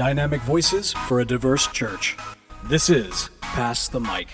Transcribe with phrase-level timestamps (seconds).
[0.00, 2.16] Dynamic voices for a diverse church.
[2.64, 4.28] This is Pass the Mic.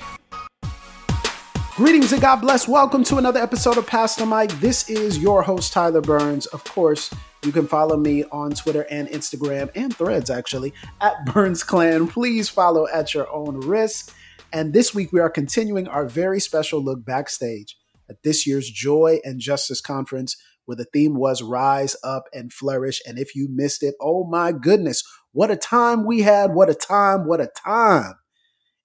[1.74, 2.69] Greetings and God bless.
[2.69, 4.50] Welcome to another episode of Pass the Mic.
[4.60, 6.46] This is your host, Tyler Burns.
[6.46, 7.12] Of course,
[7.44, 12.06] you can follow me on Twitter and Instagram and threads actually at Burns Clan.
[12.06, 14.14] Please follow at your own risk.
[14.53, 17.77] And this week we are continuing our very special look backstage
[18.09, 23.03] at this year's Joy and Justice Conference, where the theme was Rise Up and Flourish.
[23.05, 25.03] And if you missed it, oh my goodness,
[25.37, 26.55] what a time we had!
[26.55, 27.27] What a time!
[27.27, 28.15] What a time!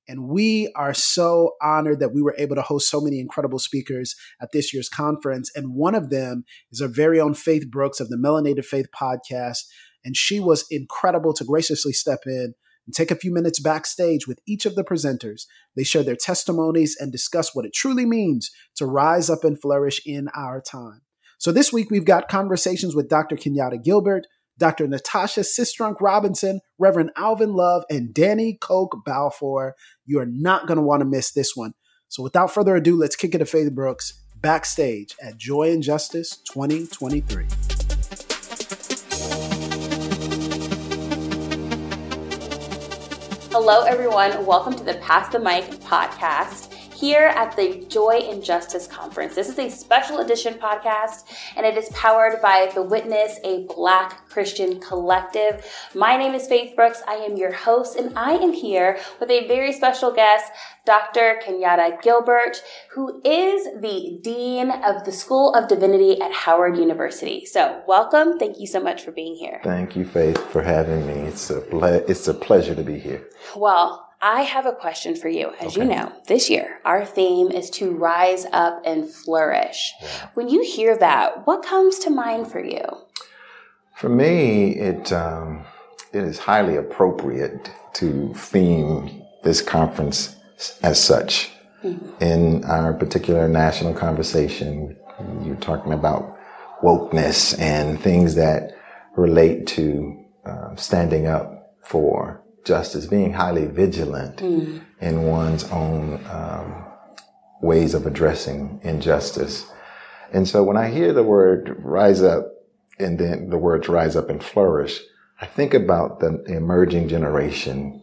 [0.06, 4.18] And we are so honored that we were able to host so many incredible speakers
[4.42, 5.50] at this year's conference.
[5.56, 9.60] And one of them is our very own Faith Brooks of the Melanated Faith podcast.
[10.04, 12.54] And she was incredible to graciously step in
[12.86, 15.46] and take a few minutes backstage with each of the presenters.
[15.78, 20.02] They share their testimonies and discuss what it truly means to rise up and flourish
[20.06, 21.04] in our time.
[21.38, 23.38] So this week we've got conversations with Dr.
[23.38, 24.28] Kenyeatta Gilbert,
[24.62, 24.88] Dr.
[24.88, 29.74] Natasha Sistrunk Robinson, Reverend Alvin Love, and Danny Coke Balfour.
[30.06, 31.74] You are not going to want to miss this one.
[32.10, 36.38] So without further ado, let's kick it to Faith Brooks backstage at Joy and Justice
[36.54, 37.48] 2023.
[43.52, 44.46] Hello, everyone.
[44.46, 46.72] Welcome to the Pass the Mic podcast
[47.02, 49.34] here at the Joy and Justice Conference.
[49.34, 51.24] This is a special edition podcast,
[51.58, 55.66] and it is powered by The Witness, a Black Christian collective.
[55.96, 57.02] My name is Faith Brooks.
[57.08, 60.52] I am your host, and I am here with a very special guest,
[60.86, 61.42] Dr.
[61.44, 67.46] Kenyeatta Gilbert, who is the Dean of the School of Divinity at Howard University.
[67.46, 68.38] So, welcome.
[68.38, 69.60] Thank you so much for being here.
[69.64, 71.14] Thank you, Faith, for having me.
[71.14, 73.28] It's a ple- it's a pleasure to be here.
[73.56, 75.52] Well, I have a question for you.
[75.60, 75.82] As okay.
[75.82, 79.94] you know, this year our theme is to rise up and flourish.
[80.02, 80.30] Yeah.
[80.36, 82.84] When you hear that, what comes to mind for you?
[83.96, 85.66] For me, it um,
[86.14, 90.36] it is highly appropriate to theme this conference
[90.84, 91.52] as such.
[91.84, 92.24] Mm-hmm.
[92.24, 94.96] In our particular national conversation,
[95.44, 96.38] you're talking about
[96.84, 98.72] wokeness and things that
[99.16, 104.82] relate to uh, standing up for justice, being highly vigilant mm.
[105.00, 106.86] in one's own um,
[107.62, 109.70] ways of addressing injustice.
[110.32, 112.48] And so when I hear the word rise up
[113.00, 115.00] and then the words rise up and flourish,
[115.40, 118.02] I think about the emerging generation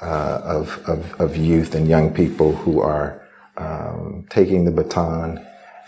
[0.00, 3.22] uh, of, of, of, youth and young people who are
[3.56, 5.44] um, taking the baton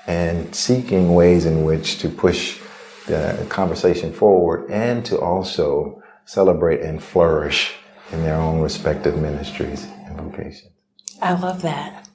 [0.06, 2.60] and seeking ways in which to push
[3.06, 7.74] the conversation forward and to also celebrate and flourish
[8.12, 10.72] in their own respective ministries and vocations.
[11.20, 12.08] I love that.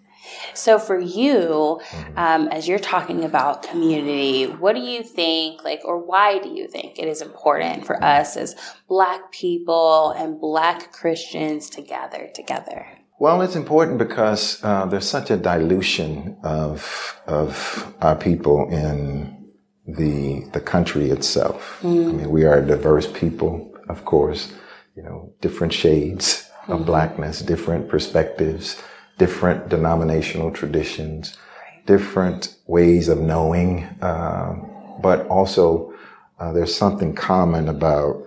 [0.53, 2.17] So, for you, mm-hmm.
[2.17, 6.67] um, as you're talking about community, what do you think, like, or why do you
[6.67, 8.55] think it is important for us as
[8.87, 12.85] Black people and Black Christians to gather together?
[13.19, 19.51] Well, it's important because uh, there's such a dilution of of our people in
[19.87, 21.79] the the country itself.
[21.81, 22.09] Mm.
[22.09, 24.51] I mean, we are a diverse people, of course,
[24.95, 26.85] you know, different shades of mm-hmm.
[26.85, 28.81] blackness, different perspectives,
[29.17, 31.37] different denominational traditions,
[31.85, 34.53] different ways of knowing, uh,
[35.01, 35.93] but also
[36.39, 38.23] uh, there's something common about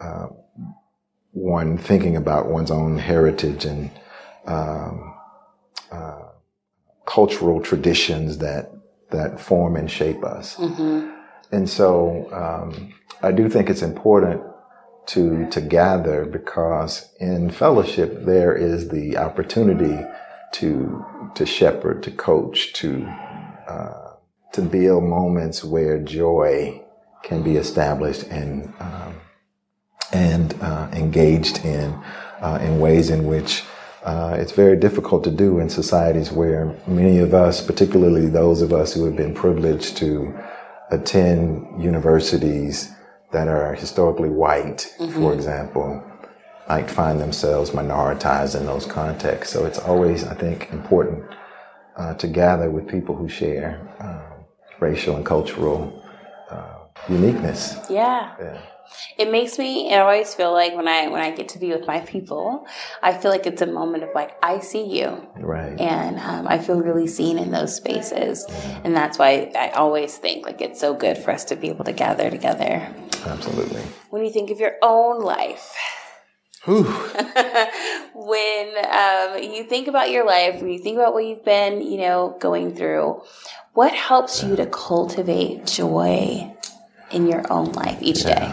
[0.00, 0.26] uh,
[1.32, 3.90] one thinking about one's own heritage and
[4.46, 5.14] um,
[5.92, 6.22] uh,
[7.06, 8.72] cultural traditions that
[9.10, 10.56] that form and shape us.
[10.56, 11.10] Mm-hmm.
[11.50, 12.92] And so um,
[13.22, 14.42] I do think it's important
[15.08, 20.04] to to gather because in fellowship there is the opportunity
[20.52, 21.04] to
[21.34, 23.06] to shepherd, to coach, to
[23.66, 24.12] uh,
[24.52, 26.82] to build moments where joy
[27.22, 29.14] can be established and um,
[30.12, 31.90] and uh, engaged in
[32.40, 33.62] uh, in ways in which
[34.04, 38.72] uh, it's very difficult to do in societies where many of us, particularly those of
[38.72, 40.34] us who have been privileged to
[40.90, 42.90] attend universities
[43.32, 45.12] that are historically white, mm-hmm.
[45.12, 46.02] for example,
[46.68, 49.52] might find themselves minoritized in those contexts.
[49.52, 51.24] So it's always, I think, important
[51.96, 54.42] uh, to gather with people who share uh,
[54.80, 56.02] racial and cultural
[56.50, 56.78] uh,
[57.08, 57.76] uniqueness.
[57.90, 58.34] Yeah.
[58.38, 58.60] yeah
[59.16, 61.86] it makes me I always feel like when I when I get to be with
[61.86, 62.66] my people,
[63.02, 65.78] I feel like it's a moment of like I see you, right?
[65.78, 68.80] And um, I feel really seen in those spaces, yeah.
[68.84, 71.84] and that's why I always think like it's so good for us to be able
[71.84, 72.92] to gather together.
[73.26, 73.82] Absolutely.
[74.10, 75.74] When you think of your own life.
[76.68, 76.84] when um,
[79.42, 82.74] you think about your life, when you think about what you've been, you know, going
[82.74, 83.22] through,
[83.72, 86.54] what helps you to cultivate joy
[87.10, 88.38] in your own life each yeah.
[88.38, 88.52] day?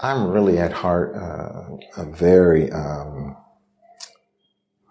[0.00, 3.36] I'm really at heart uh, a very um,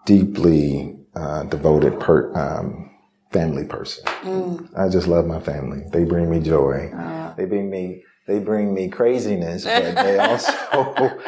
[0.06, 2.90] deeply uh, devoted per, um,
[3.32, 4.04] family person.
[4.04, 4.78] Mm.
[4.78, 5.82] I just love my family.
[5.92, 6.90] They bring me joy.
[6.96, 7.34] Uh.
[7.34, 10.18] They bring me they bring me craziness, but they
[10.72, 11.20] also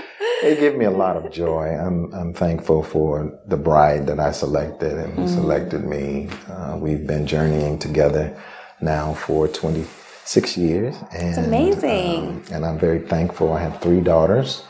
[0.43, 1.69] they give me a lot of joy.
[1.69, 5.29] I'm I'm thankful for the bride that I selected and mm.
[5.29, 6.29] selected me.
[6.49, 8.37] Uh, we've been journeying together
[8.81, 10.97] now for 26 years.
[11.13, 12.29] And, it's amazing.
[12.29, 13.53] Um, and I'm very thankful.
[13.53, 14.63] I have three daughters,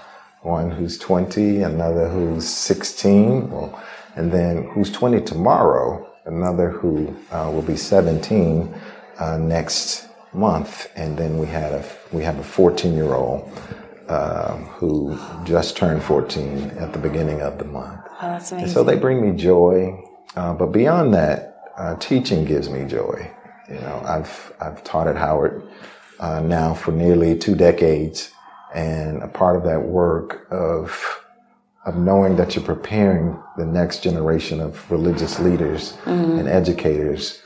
[0.42, 3.82] one who's 20, another who's 16, well,
[4.16, 8.74] and then who's 20 tomorrow, another who uh, will be 17
[9.18, 13.50] uh, next month, and then we had a we have a 14 year old
[14.08, 18.00] um, who just turned 14 at the beginning of the month.
[18.06, 18.64] Oh, that's amazing.
[18.64, 20.02] And so they bring me joy,
[20.34, 23.30] uh, but beyond that, uh, teaching gives me joy.
[23.68, 25.62] You know, I've I've taught at Howard
[26.18, 28.30] uh, now for nearly two decades,
[28.74, 31.22] and a part of that work of
[31.84, 36.38] of knowing that you're preparing the next generation of religious leaders mm-hmm.
[36.38, 37.42] and educators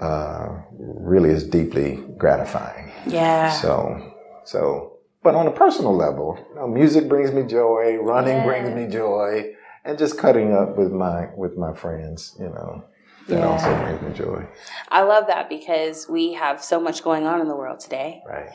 [0.00, 0.48] uh,
[0.78, 2.85] really is deeply gratifying.
[3.06, 3.50] Yeah.
[3.50, 4.14] So,
[4.44, 8.44] so, but on a personal level, you know, music brings me joy, running yeah.
[8.44, 9.54] brings me joy,
[9.84, 12.84] and just cutting up with my with my friends, you know
[13.28, 13.46] that yeah.
[13.46, 14.46] also brings me joy.
[14.88, 18.22] I love that because we have so much going on in the world today.
[18.26, 18.50] Right.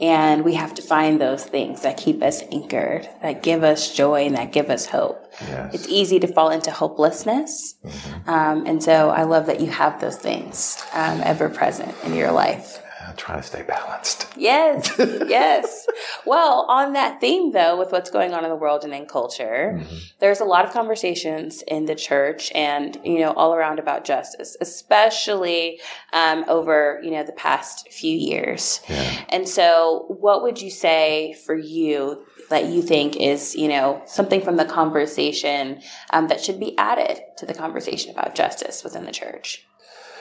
[0.00, 4.26] And we have to find those things that keep us anchored, that give us joy
[4.26, 5.32] and that give us hope.
[5.40, 5.74] Yes.
[5.74, 7.76] It's easy to fall into hopelessness.
[7.84, 8.30] Mm-hmm.
[8.30, 12.32] Um, and so I love that you have those things um, ever present in your
[12.32, 12.80] life.
[13.14, 14.26] I'm trying to stay balanced.
[14.36, 15.86] Yes, yes.
[16.26, 19.78] Well, on that theme, though, with what's going on in the world and in culture,
[19.78, 19.96] mm-hmm.
[20.18, 24.56] there's a lot of conversations in the church and you know all around about justice,
[24.60, 25.80] especially
[26.12, 28.80] um, over you know the past few years.
[28.88, 29.24] Yeah.
[29.28, 34.40] And so, what would you say for you that you think is you know something
[34.40, 35.80] from the conversation
[36.10, 39.64] um, that should be added to the conversation about justice within the church?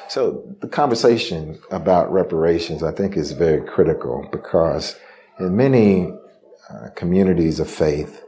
[0.09, 4.95] So the conversation about reparations, I think, is very critical because
[5.39, 6.13] in many
[6.69, 8.23] uh, communities of faith,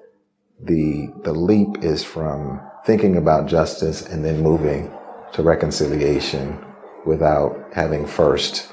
[0.59, 4.91] the the leap is from thinking about justice and then moving
[5.33, 6.57] to reconciliation
[7.05, 8.71] without having first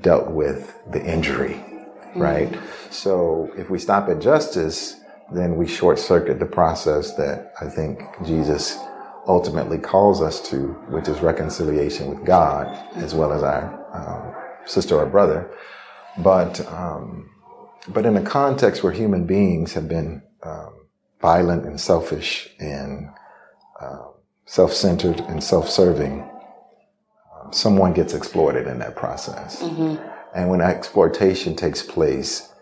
[0.00, 2.20] dealt with the injury, mm-hmm.
[2.20, 2.58] right?
[2.90, 4.96] So if we stop at justice,
[5.32, 8.78] then we short circuit the process that I think Jesus
[9.28, 12.66] ultimately calls us to, which is reconciliation with God
[12.96, 14.34] as well as our um,
[14.66, 15.50] sister or brother.
[16.18, 17.30] But um,
[17.86, 20.86] but in a context where human beings have been um,
[21.20, 23.08] violent and selfish and
[23.80, 24.06] uh,
[24.46, 26.28] self-centered and self-serving,
[27.34, 29.62] um, someone gets exploited in that process.
[29.62, 30.04] Mm-hmm.
[30.34, 32.52] And when exploitation takes place,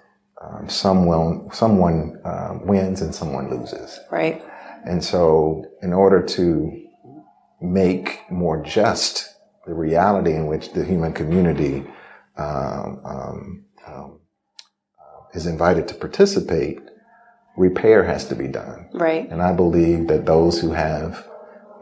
[0.43, 3.99] um, someone someone uh, wins and someone loses.
[4.11, 4.43] Right.
[4.87, 6.87] And so, in order to
[7.61, 9.35] make more just
[9.67, 11.85] the reality in which the human community
[12.37, 14.21] um, um, um,
[15.35, 16.79] is invited to participate,
[17.57, 18.89] repair has to be done.
[18.93, 19.29] Right.
[19.29, 21.27] And I believe that those who have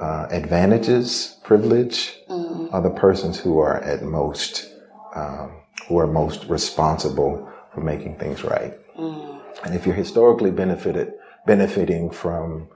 [0.00, 2.72] uh, advantages, privilege, mm.
[2.72, 4.70] are the persons who are at most
[5.14, 8.74] um, who are most responsible for making things right.
[8.96, 9.42] Mm.
[9.64, 11.12] And if you're historically benefited
[11.46, 12.68] benefiting from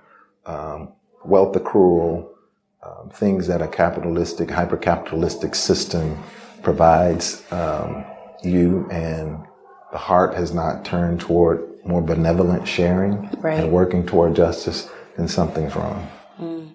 [0.49, 0.93] um,
[1.25, 2.29] wealth accrual,
[2.83, 6.19] um, things that a capitalistic, hyper-capitalistic system
[6.63, 8.05] provides um,
[8.43, 9.45] you, and
[9.93, 13.61] the heart has not turned toward more benevolent sharing right.
[13.61, 16.09] and working toward justice, then something's wrong.
[16.41, 16.73] Mm.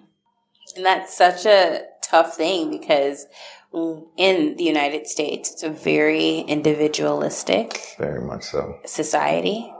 [0.76, 3.26] And that's such a tough thing because
[4.16, 9.73] in the United States, it's a very individualistic, very much so society.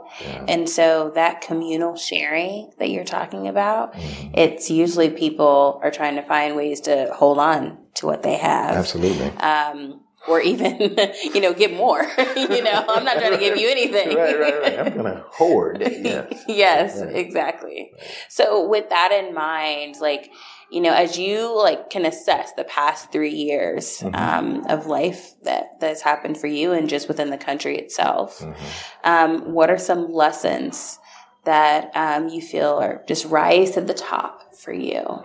[0.47, 4.31] And so that communal sharing that you're talking about, mm-hmm.
[4.33, 8.75] it's usually people are trying to find ways to hold on to what they have.
[8.75, 9.27] Absolutely.
[9.37, 12.01] Um, or even, you know, get more.
[12.35, 14.15] you know, I'm not trying to give you anything.
[14.15, 14.79] right, right, right.
[14.79, 15.81] I'm going to hoard.
[16.05, 17.15] Yes, yes right.
[17.15, 17.91] exactly.
[18.29, 20.31] So with that in mind, like,
[20.71, 24.15] you know, as you like can assess the past three years mm-hmm.
[24.15, 28.63] um, of life that that's happened for you and just within the country itself, mm-hmm.
[29.03, 30.99] um, what are some lessons
[31.45, 35.23] that um, you feel are just rise to the top for you?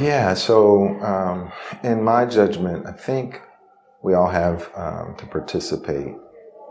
[0.00, 0.34] Yeah.
[0.34, 1.52] So, um,
[1.84, 3.40] in my judgment, I think
[4.02, 6.16] we all have um, to participate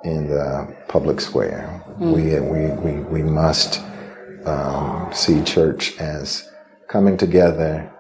[0.04, 1.84] in the public square.
[2.00, 2.12] Mm-hmm.
[2.12, 3.82] We, we, we, we must
[4.46, 6.49] um, see church as
[6.90, 7.92] coming together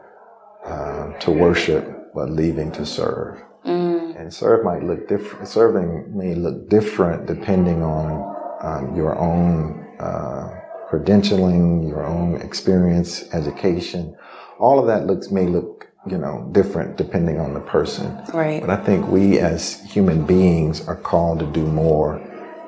[0.65, 3.41] uh, to worship, but leaving to serve.
[3.65, 4.19] Mm.
[4.19, 5.47] And serve might look different.
[5.47, 14.17] Serving may look different depending on um, your own uh, credentialing, your own experience, education.
[14.59, 15.79] All of that looks may look
[16.09, 18.17] you know different depending on the person.
[18.33, 18.61] Right.
[18.61, 22.21] But I think we as human beings are called to do more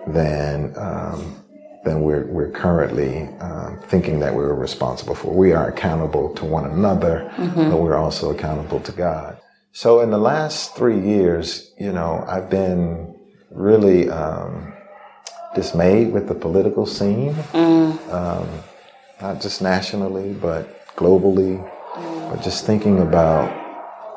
[0.08, 1.41] than um,
[1.84, 5.34] than we're we're currently um, thinking that we're responsible for.
[5.34, 7.32] We are accountable to one another,
[7.70, 9.38] but we're also accountable to God.
[9.74, 13.16] So in the last three years, you know, I've been
[13.50, 14.74] really um,
[15.56, 17.36] dismayed with the political scene,
[18.12, 18.48] um,
[19.22, 21.68] not just nationally, but globally.
[22.30, 23.52] But just thinking about,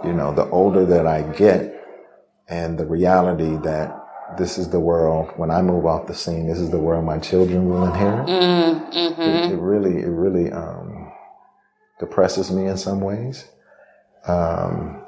[0.05, 1.75] you know, the older that I get
[2.49, 3.93] and the reality that
[4.39, 7.19] this is the world, when I move off the scene, this is the world my
[7.19, 8.29] children will inherit.
[9.25, 11.13] It, it really, it really um,
[12.01, 13.47] depresses me in some ways.
[14.27, 15.05] Um,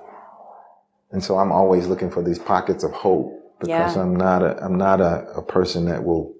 [1.12, 4.02] and so I'm always looking for these pockets of hope because Yeah.
[4.02, 6.34] I'm not a I'm not a, a person that will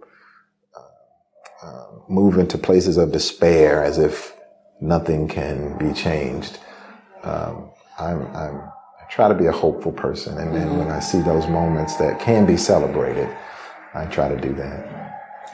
[1.63, 4.35] uh, uh, move into places of despair as if
[4.81, 6.59] nothing can be changed.
[7.25, 8.63] Um, I'm, I'm
[9.11, 12.47] try to be a hopeful person, and then when I see those moments that can
[12.47, 13.29] be celebrated,
[13.95, 14.97] I try to do that.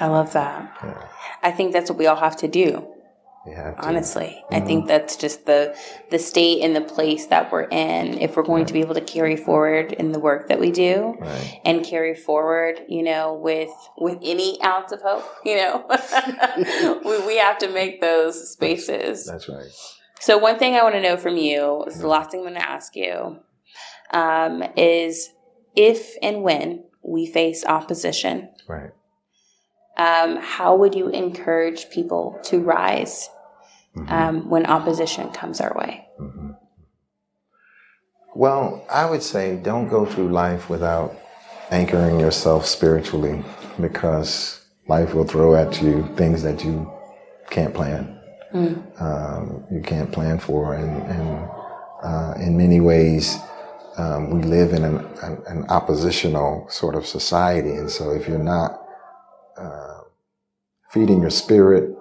[0.00, 0.76] I love that.
[0.82, 1.09] Yeah.
[1.42, 2.88] I think that's what we all have to do.
[3.54, 3.87] Have to.
[3.87, 4.66] Honestly, I mm-hmm.
[4.66, 5.76] think that's just the
[6.11, 8.18] the state and the place that we're in.
[8.18, 11.16] If we're going to be able to carry forward in the work that we do,
[11.18, 11.61] Right.
[11.64, 15.85] and carry forward, you know, with with any ounce of hope, you know,
[17.04, 19.26] we we have to make those spaces.
[19.26, 19.66] That's right.
[20.23, 22.61] So one thing I want to know from you is the last thing I'm going
[22.61, 23.41] to ask you
[24.12, 25.31] um, is
[25.75, 28.93] if and when we face opposition, Right.
[29.97, 33.31] um, how would you encourage people to rise
[34.07, 36.07] um, when opposition comes our way?
[38.37, 41.17] Well, I would say don't go through life without
[41.73, 43.45] anchoring yourself spiritually
[43.81, 46.88] because life will throw at you things that you
[47.50, 48.12] can't plan.
[48.54, 50.75] Um, you can't plan for.
[50.75, 51.49] And, and
[52.02, 53.37] uh, in many ways,
[53.97, 57.71] um, we live in an, an, an oppositional sort of society.
[57.71, 58.82] And so if you're not
[59.59, 60.00] uh,
[60.90, 61.94] feeding your spirit,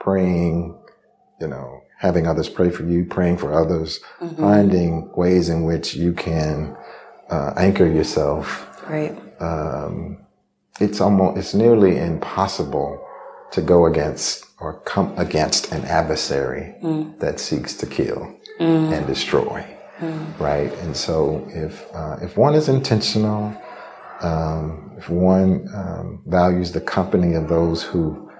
[0.00, 0.78] praying,
[1.40, 4.00] you know, having others pray for you, praying for others,
[4.36, 6.76] finding ways in which you can
[7.30, 8.66] uh, anchor yourself.
[8.88, 9.18] Right.
[9.40, 10.24] Um,
[10.80, 13.04] it's almost, it's nearly impossible
[13.50, 16.74] to go against or come against an adversary
[17.18, 18.36] that seeks to kill
[18.92, 19.64] and destroy.
[20.38, 20.72] Right.
[20.78, 23.54] And so if, uh, if one is intentional,
[24.20, 28.30] um, if one um, values the company of those who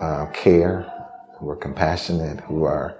[0.00, 0.90] uh, care,
[1.38, 2.98] who are compassionate, who are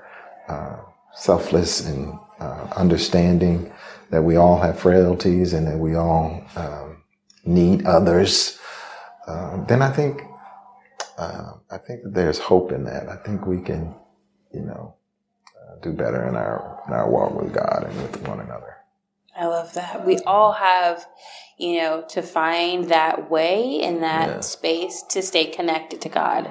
[0.48, 0.76] uh,
[1.14, 3.72] selfless and uh, understanding
[4.10, 7.02] that we all have frailties and that we all um,
[7.44, 8.58] need others,
[9.26, 10.22] uh, then I think
[11.18, 13.08] uh, I think that there's hope in that.
[13.08, 13.94] I think we can,
[14.54, 14.96] you know,
[15.56, 18.75] uh, do better in our in our walk with God and with one another.
[19.38, 20.06] I love that.
[20.06, 21.06] We all have,
[21.58, 24.40] you know, to find that way and that Yeah.
[24.40, 26.48] space to stay connected to God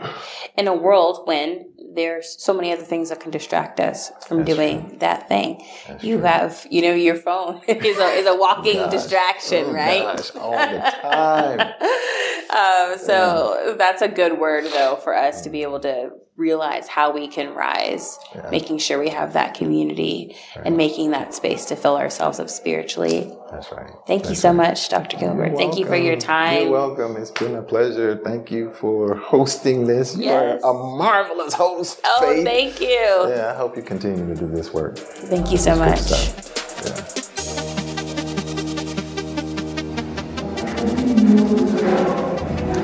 [0.57, 4.55] in a world when there's so many other things that can distract us from That's
[4.55, 5.65] doing that thing.
[5.87, 6.25] That's you true.
[6.25, 8.91] have, you know, your phone is a, is a walking Gosh.
[8.91, 10.03] distraction, Oh, right?
[10.17, 11.59] gosh, all the time.
[12.91, 17.11] um, so that's a good word, though, for us to be able to realize how
[17.11, 18.49] we can rise, Yeah.
[18.51, 23.31] making sure we have that community and making that space to fill ourselves up spiritually.
[23.51, 23.91] That's right.
[24.05, 24.57] Thank you so right.
[24.69, 25.17] much, Dr.
[25.17, 25.47] Gilbert.
[25.51, 26.63] You're Thank you for your time.
[26.63, 27.15] You're welcome.
[27.15, 28.19] It's been a pleasure.
[28.21, 30.17] Thank you for hosting this.
[30.17, 30.59] Yes.
[30.61, 32.01] You're a marvelous host.
[32.03, 32.43] Oh, Faith.
[32.45, 32.87] thank you.
[33.29, 34.97] Yeah, I hope you continue to do this work.
[34.97, 36.11] Thank you so much.
[36.85, 37.05] Yeah.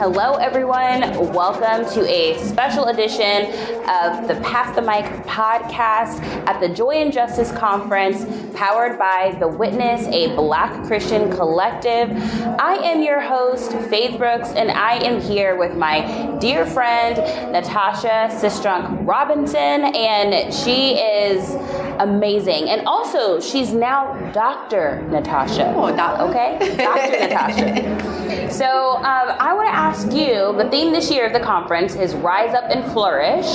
[0.01, 1.01] Hello, everyone.
[1.31, 7.11] Welcome to a special edition of the Pass the Mic podcast at the Joy and
[7.11, 8.23] Justice Conference,
[8.55, 12.09] powered by The Witness, a Black Christian collective.
[12.59, 17.17] I am your host, Faith Brooks, and I am here with my dear friend,
[17.51, 19.59] Natasha Sistrunk Robinson,
[19.95, 21.53] and she is
[21.99, 22.69] amazing.
[22.69, 25.01] And also, she's now Dr.
[25.09, 25.73] Natasha.
[25.75, 26.57] Oh, doc- Okay?
[26.77, 27.11] Dr.
[27.27, 28.51] Natasha.
[28.53, 29.03] So um,
[29.39, 30.53] I want to ask you.
[30.61, 33.45] The theme this year of the conference is "Rise Up and Flourish."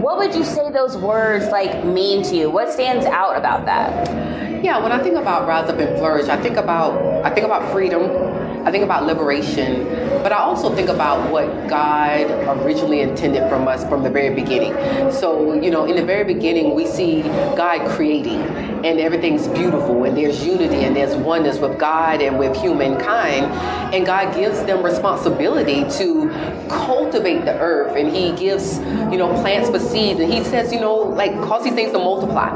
[0.00, 2.50] What would you say those words like mean to you?
[2.50, 4.64] What stands out about that?
[4.64, 7.70] Yeah, when I think about rise up and flourish, I think about I think about
[7.72, 8.02] freedom.
[8.66, 9.84] I think about liberation,
[10.22, 12.28] but I also think about what God
[12.62, 14.74] originally intended from us from the very beginning.
[15.12, 18.40] So, you know, in the very beginning, we see God creating,
[18.84, 23.46] and everything's beautiful and there's unity and there's oneness with God and with humankind.
[23.94, 26.28] And God gives them responsibility to
[26.68, 28.78] cultivate the earth and He gives,
[29.10, 31.98] you know, plants for seeds and He says, you know, like cause these things to
[31.98, 32.48] multiply.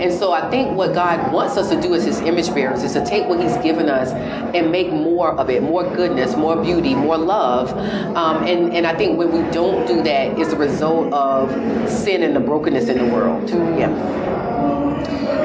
[0.00, 2.92] And so I think what God wants us to do as His image bearers is
[2.94, 4.10] to take what He's given us
[4.54, 7.72] and make more of it, more goodness, more beauty, more love.
[8.16, 11.50] Um, and, and I think when we don't do that, it's a result of
[11.88, 13.48] sin and the brokenness in the world.
[13.48, 14.57] Yeah.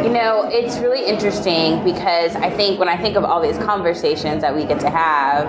[0.04, 4.42] You know, it's really interesting because I think when I think of all these conversations
[4.42, 5.48] that we get to have,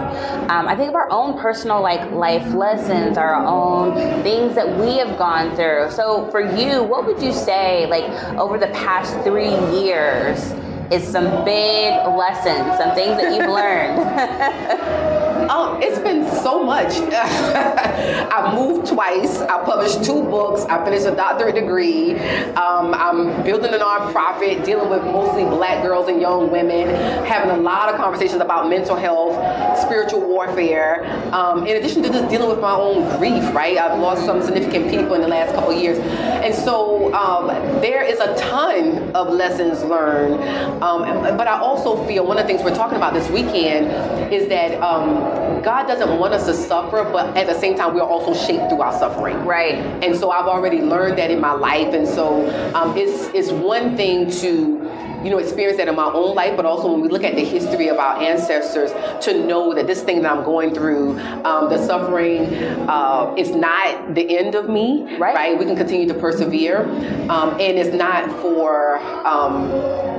[0.50, 4.98] um, I think of our own personal like life lessons, our own things that we
[4.98, 5.90] have gone through.
[5.90, 8.04] So for you, what would you say like
[8.38, 10.52] over the past three years
[10.92, 15.20] is some big lessons, some things that you've learned?
[15.48, 16.92] Um, it's been so much.
[17.12, 19.40] I moved twice.
[19.40, 20.64] I published two books.
[20.64, 22.14] I finished a doctorate degree.
[22.54, 26.88] Um, I'm building a nonprofit, dealing with mostly black girls and young women,
[27.26, 29.34] having a lot of conversations about mental health,
[29.80, 31.04] spiritual warfare.
[31.32, 33.76] Um, in addition to just dealing with my own grief, right?
[33.76, 37.48] I've lost some significant people in the last couple years, and so um,
[37.80, 40.42] there is a ton of lessons learned.
[40.82, 41.02] Um,
[41.36, 44.80] but I also feel one of the things we're talking about this weekend is that
[44.82, 48.68] um, God doesn't want us to suffer, but at the same time, we're also shaped
[48.68, 49.44] through our suffering.
[49.44, 49.76] Right.
[50.02, 53.96] And so I've already learned that in my life, and so um, it's it's one
[53.96, 54.84] thing to
[55.24, 57.44] you know, experience that in my own life, but also when we look at the
[57.44, 58.92] history of our ancestors,
[59.24, 62.54] to know that this thing that I'm going through, um, the suffering,
[62.88, 65.34] uh, is not the end of me, right?
[65.34, 65.58] right?
[65.58, 66.84] We can continue to persevere,
[67.30, 69.70] um, and it's not for um,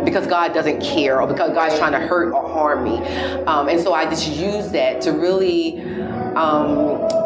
[0.06, 2.98] because God doesn't care or because God's trying to hurt or harm me,
[3.46, 5.82] um, and so I just use that to really
[6.36, 7.25] um,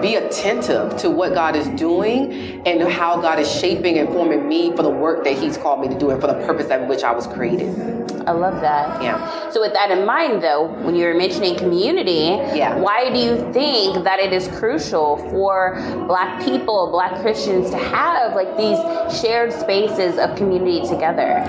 [0.00, 4.74] be attentive to what God is doing and how God is shaping and forming me
[4.76, 7.02] for the work that He's called me to do and for the purpose at which
[7.02, 7.98] I was created.
[8.28, 9.02] I love that.
[9.02, 9.50] Yeah.
[9.50, 12.76] So with that in mind though, when you were mentioning community, yeah.
[12.76, 15.76] why do you think that it is crucial for
[16.06, 18.78] black people, black Christians to have like these
[19.18, 21.42] shared spaces of community together?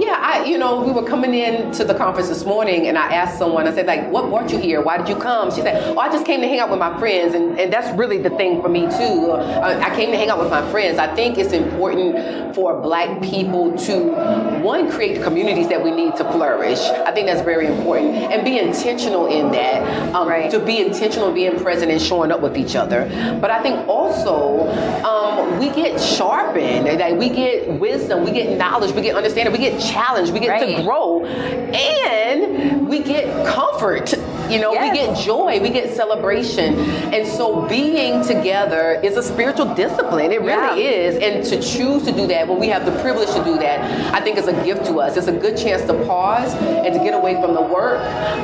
[0.00, 3.14] Yeah, I you know, we were coming in to the conference this morning and I
[3.14, 4.82] asked someone, I said like, what brought you here?
[4.82, 5.50] Why did you come?
[5.50, 7.85] She said, oh, I just came to hang out with my friends and, and that's
[7.96, 9.30] really the thing for me too.
[9.30, 10.98] Uh, I came to hang out with my friends.
[10.98, 16.16] I think it's important for black people to, one, create the communities that we need
[16.16, 16.80] to flourish.
[16.80, 18.14] I think that's very important.
[18.16, 20.14] And be intentional in that.
[20.14, 20.50] Um, right.
[20.50, 23.06] To be intentional, being present and showing up with each other.
[23.40, 24.68] But I think also
[25.04, 29.58] um, we get sharpened, like we get wisdom, we get knowledge, we get understanding, we
[29.58, 30.76] get challenged, we get right.
[30.76, 34.14] to grow, and we get comfort.
[34.50, 34.90] You know, yes.
[34.90, 36.74] we get joy, we get celebration.
[37.12, 40.32] And so being together is a spiritual discipline.
[40.32, 40.90] It really yeah.
[40.90, 41.16] is.
[41.16, 44.20] And to choose to do that when we have the privilege to do that, I
[44.20, 45.16] think is a gift to us.
[45.16, 48.00] It's a good chance to pause and to get away from the work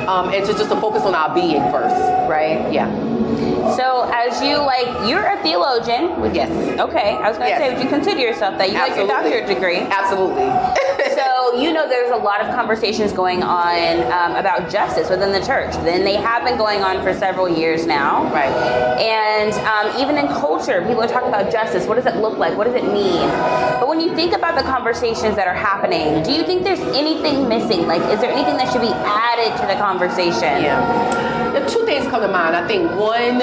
[0.07, 1.95] um, and to just to focus on our being first.
[2.29, 2.71] Right?
[2.71, 2.91] Yeah.
[3.77, 6.33] So as you like, you're a theologian.
[6.35, 6.51] Yes.
[6.79, 7.15] Okay.
[7.15, 7.59] I was going to yes.
[7.59, 8.69] say, would you consider yourself that?
[8.69, 9.07] You Absolutely.
[9.07, 9.79] got your doctorate degree.
[9.79, 10.83] Absolutely.
[11.53, 15.45] so you know, there's a lot of conversations going on um, about justice within the
[15.45, 15.73] church.
[15.83, 18.23] Then they have been going on for several years now.
[18.33, 18.51] Right.
[18.99, 21.85] And um, even in culture, people are talking about justice.
[21.85, 22.57] What does it look like?
[22.57, 23.27] What does it mean?
[23.79, 27.47] But when you think about the conversations that are happening, do you think there's anything
[27.47, 27.85] missing?
[27.85, 30.63] Like, is there anything that should be added to the conversation?
[30.63, 31.53] Yeah.
[31.53, 32.55] The two things come to mind.
[32.55, 33.39] I think one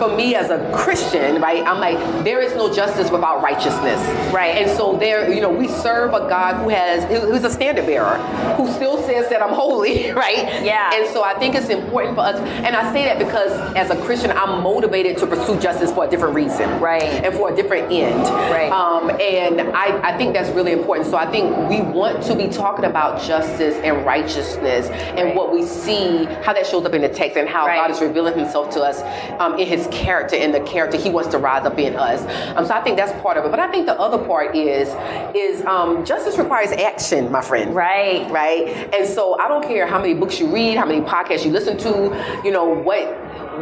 [0.00, 4.00] for me as a Christian, right, I'm like, there is no justice without righteousness.
[4.32, 4.56] Right.
[4.56, 8.16] And so there, you know, we serve a God who has, who's a standard bearer,
[8.56, 10.64] who still says that I'm holy, right?
[10.64, 10.90] Yeah.
[10.94, 14.02] And so I think it's important for us, and I say that because as a
[14.02, 16.80] Christian, I'm motivated to pursue justice for a different reason.
[16.80, 17.02] Right.
[17.02, 18.22] And for a different end.
[18.22, 18.72] Right.
[18.72, 21.08] Um, and I, I think that's really important.
[21.08, 25.36] So I think we want to be talking about justice and righteousness and right.
[25.36, 27.76] what we see, how that shows up in the text and how right.
[27.76, 29.02] God is revealing himself to us
[29.40, 32.20] um, in his character and the character he wants to rise up in us.
[32.56, 33.50] Um, so I think that's part of it.
[33.50, 34.88] But I think the other part is
[35.34, 37.74] is um, justice requires action, my friend.
[37.74, 38.30] Right.
[38.30, 38.92] Right.
[38.94, 41.76] And so I don't care how many books you read, how many podcasts you listen
[41.78, 43.08] to, you know what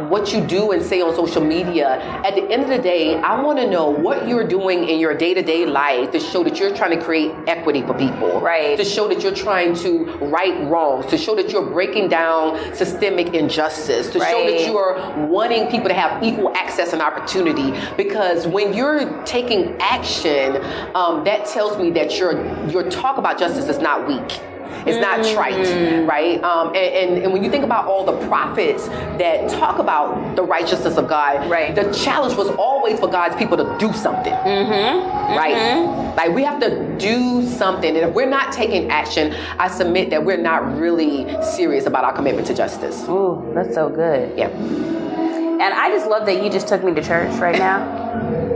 [0.07, 1.99] what you do and say on social media.
[2.25, 5.15] At the end of the day, I want to know what you're doing in your
[5.15, 8.39] day to day life to show that you're trying to create equity for people.
[8.39, 8.77] Right.
[8.77, 13.33] To show that you're trying to right wrongs, to show that you're breaking down systemic
[13.33, 14.31] injustice, to right.
[14.31, 17.77] show that you're wanting people to have equal access and opportunity.
[17.97, 20.57] Because when you're taking action,
[20.95, 22.29] um, that tells me that your
[22.67, 24.39] your talk about justice is not weak
[24.85, 26.43] It's not trite, right?
[26.43, 30.43] Um, and, and, and when you think about all the prophets that talk about the
[30.43, 31.73] righteousness of God, Right.
[31.75, 35.37] the challenge was always for God's people to do something, mm-hmm.
[35.37, 36.15] right?
[36.15, 40.23] Like we have to do something, and if we're not taking action, I submit that
[40.23, 43.03] we're not really serious about our commitment to justice.
[43.07, 44.37] Ooh, that's so good.
[44.37, 44.49] Yeah.
[44.49, 48.48] And I just love that you just took me to church right now.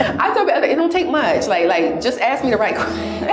[0.00, 1.46] I tell people it don't take much.
[1.46, 3.26] Like, like just ask me the right question.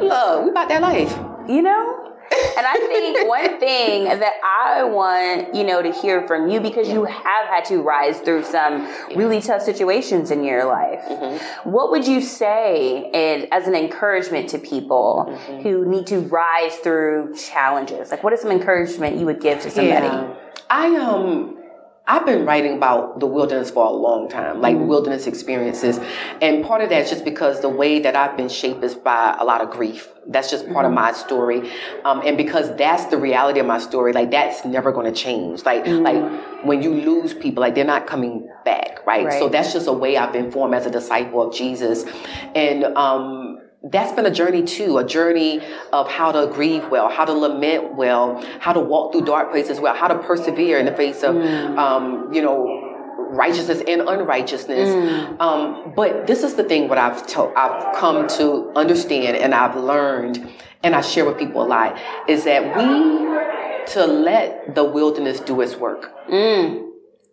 [0.00, 1.16] Look, we about that life.
[1.48, 2.12] you know?
[2.58, 6.88] And I think one thing that I want, you know, to hear from you because
[6.88, 11.04] you have had to rise through some really tough situations in your life.
[11.64, 15.32] What would you say as an encouragement to people
[15.62, 18.10] who need to rise through challenges?
[18.10, 20.06] Like what is some encouragement you would give to somebody?
[20.06, 20.34] Yeah.
[20.68, 21.55] I um
[22.08, 25.98] I've been writing about the wilderness for a long time, like wilderness experiences.
[26.40, 29.36] And part of that is just because the way that I've been shaped is by
[29.36, 30.08] a lot of grief.
[30.28, 31.72] That's just part of my story.
[32.04, 35.64] Um, and because that's the reality of my story, like that's never going to change.
[35.64, 39.24] Like, like when you lose people, like they're not coming back, right?
[39.40, 42.04] So that's just a way I've been formed as a disciple of Jesus.
[42.54, 43.55] And, um,
[43.90, 45.60] that's been a journey too, a journey
[45.92, 49.80] of how to grieve well, how to lament well, how to walk through dark places
[49.80, 51.36] well, how to persevere in the face of,
[51.78, 52.82] um, you know,
[53.30, 54.88] righteousness and unrighteousness.
[55.40, 59.76] Um, but this is the thing what I've to- I've come to understand and I've
[59.76, 60.46] learned,
[60.82, 62.84] and I share with people a lot, is that we
[63.92, 66.12] to let the wilderness do its work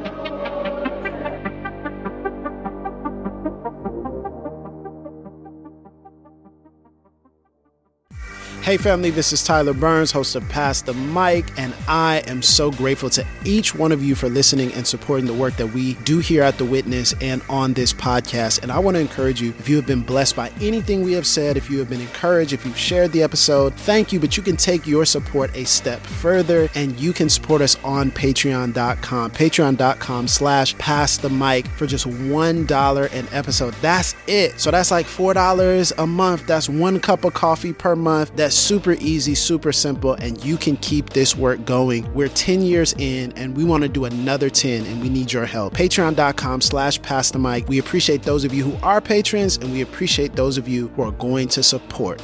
[8.70, 12.70] Hey, family, this is Tyler Burns, host of Pass the Mic, and I am so
[12.70, 16.20] grateful to each one of you for listening and supporting the work that we do
[16.20, 18.62] here at The Witness and on this podcast.
[18.62, 21.26] And I want to encourage you if you have been blessed by anything we have
[21.26, 24.20] said, if you have been encouraged, if you've shared the episode, thank you.
[24.20, 28.12] But you can take your support a step further and you can support us on
[28.12, 33.74] patreon.com, patreon.com slash pass the mic for just $1 an episode.
[33.82, 34.60] That's it.
[34.60, 36.46] So that's like $4 a month.
[36.46, 38.30] That's one cup of coffee per month.
[38.36, 42.12] That's super easy, super simple, and you can keep this work going.
[42.14, 45.46] We're 10 years in and we want to do another 10 and we need your
[45.46, 45.74] help.
[45.74, 47.68] Patreon.com slash pass the mic.
[47.68, 51.02] We appreciate those of you who are patrons and we appreciate those of you who
[51.02, 52.22] are going to support.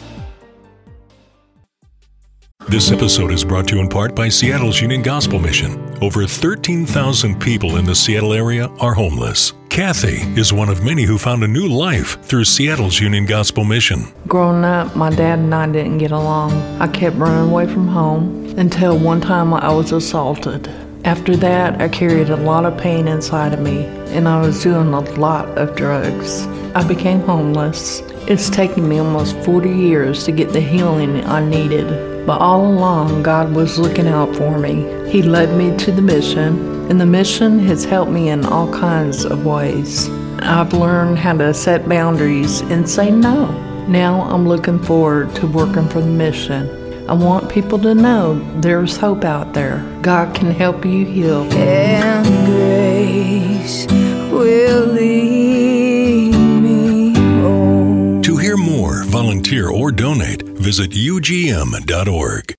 [2.69, 5.97] This episode is brought to you in part by Seattle's Union Gospel Mission.
[6.03, 9.53] Over 13,000 people in the Seattle area are homeless.
[9.69, 14.13] Kathy is one of many who found a new life through Seattle's Union Gospel Mission.
[14.27, 16.55] Growing up, my dad and I didn't get along.
[16.81, 20.67] I kept running away from home until one time I was assaulted.
[21.05, 24.93] After that, I carried a lot of pain inside of me, and I was doing
[24.93, 26.49] a lot of drugs.
[26.75, 28.01] I became homeless.
[28.27, 33.23] It's taken me almost 40 years to get the healing I needed, but all along,
[33.23, 35.09] God was looking out for me.
[35.11, 39.25] He led me to the mission, and the mission has helped me in all kinds
[39.25, 40.09] of ways.
[40.41, 43.47] I've learned how to set boundaries and say no.
[43.89, 46.69] Now I'm looking forward to working for the mission.
[47.09, 49.79] I want people to know there's hope out there.
[50.03, 51.43] God can help you heal.
[51.53, 53.87] and grace
[54.33, 58.23] will lead me home.
[58.23, 62.53] To hear more, volunteer, or donate, visit ugm.org.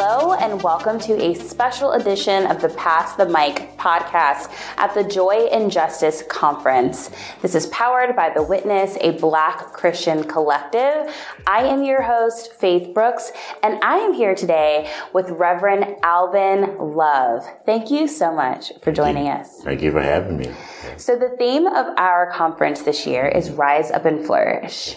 [0.00, 5.02] Hello, and welcome to a special edition of the Pass the Mic podcast at the
[5.02, 7.10] Joy and Justice Conference.
[7.42, 11.12] This is powered by The Witness, a Black Christian collective.
[11.48, 13.32] I am your host, Faith Brooks,
[13.64, 17.44] and I am here today with Reverend Alvin Love.
[17.66, 19.62] Thank you so much for joining us.
[19.64, 20.54] Thank you for having me.
[20.96, 24.94] So, the theme of our conference this year is Rise Up and Flourish.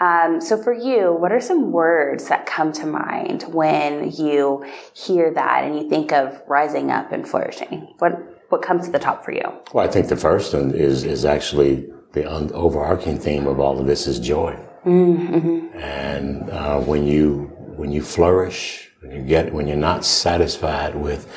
[0.00, 5.32] Um, so, for you, what are some words that come to mind when you hear
[5.34, 7.94] that and you think of rising up and flourishing?
[7.98, 8.12] What
[8.50, 9.42] what comes to the top for you?
[9.72, 13.78] Well, I think the first one is is actually the un- overarching theme of all
[13.78, 14.56] of this is joy.
[14.84, 15.78] Mm-hmm.
[15.78, 21.28] And uh, when you when you flourish, when you get when you're not satisfied with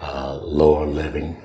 [0.00, 1.36] uh, lower living,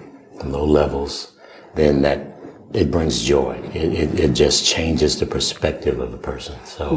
[0.44, 1.34] low levels,
[1.76, 2.31] then that
[2.74, 3.60] it brings joy.
[3.74, 6.56] It, it, it, just changes the perspective of a person.
[6.66, 6.90] So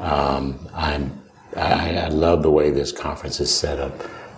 [0.00, 1.22] um, I'm,
[1.56, 3.92] I, I, love the way this conference is set up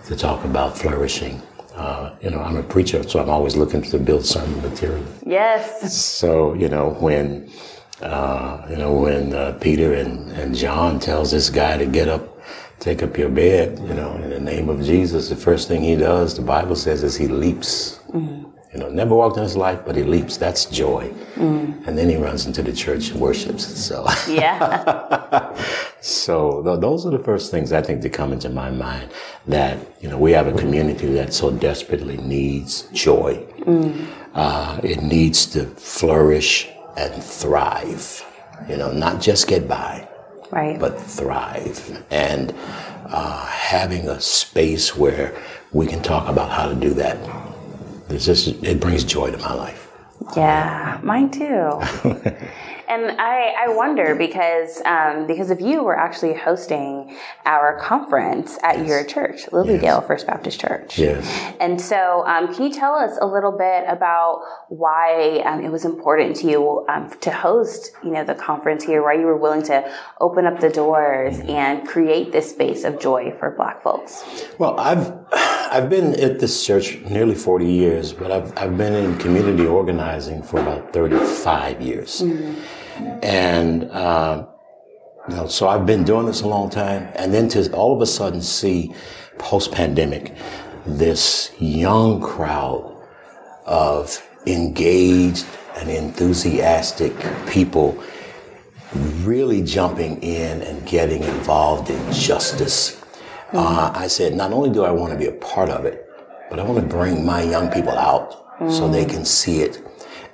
[0.05, 1.41] to talk about flourishing.
[1.73, 5.05] Uh, you know, I'm a preacher, so I'm always looking to build sermon material.
[5.25, 5.95] Yes.
[5.95, 7.49] So you know when.
[7.99, 12.39] Uh, you know when uh, Peter and, and John tells this guy to get up,
[12.79, 13.79] take up your bed.
[13.79, 17.01] You know, in the name of Jesus, the first thing he does, the Bible says,
[17.03, 17.99] is he leaps.
[18.09, 20.37] Mm-hmm you know, never walked in his life, but he leaps.
[20.37, 21.09] That's joy.
[21.35, 21.87] Mm.
[21.87, 23.65] And then he runs into the church and worships.
[23.65, 25.55] So yeah.
[26.01, 29.09] so th- those are the first things I think that come into my mind.
[29.47, 33.45] That you know, we have a community that so desperately needs joy.
[33.59, 34.05] Mm.
[34.33, 38.23] Uh, it needs to flourish and thrive.
[38.67, 40.07] You know, not just get by,
[40.51, 40.77] right?
[40.77, 42.53] But thrive and
[43.05, 45.39] uh, having a space where
[45.71, 47.17] we can talk about how to do that
[48.09, 49.91] it's just, it brings joy to my life.
[50.35, 51.81] Yeah, mine too.
[52.87, 58.79] and I, I wonder because um, because of you, we're actually hosting our conference at
[58.79, 58.87] yes.
[58.87, 60.07] your church, Lilydale yes.
[60.07, 60.97] First Baptist Church.
[60.97, 61.55] Yes.
[61.59, 65.83] And so, um, can you tell us a little bit about why um, it was
[65.83, 69.03] important to you um, to host, you know, the conference here?
[69.03, 71.49] Why you were willing to open up the doors mm-hmm.
[71.49, 74.23] and create this space of joy for Black folks?
[74.57, 75.13] Well, I've
[75.69, 80.41] I've been at this church nearly 40 years, but I've, I've been in community organizing
[80.41, 82.21] for about 35 years.
[82.21, 82.76] Mm-hmm.
[83.23, 84.47] And, uh,
[85.29, 87.09] you know, so I've been doing this a long time.
[87.15, 88.93] And then to all of a sudden see
[89.37, 90.35] post pandemic
[90.85, 92.95] this young crowd
[93.65, 97.13] of engaged and enthusiastic
[97.47, 98.01] people
[99.23, 103.03] really jumping in and getting involved in justice
[103.53, 106.05] uh, I said, not only do I want to be a part of it,
[106.49, 108.71] but I want to bring my young people out mm.
[108.71, 109.81] so they can see it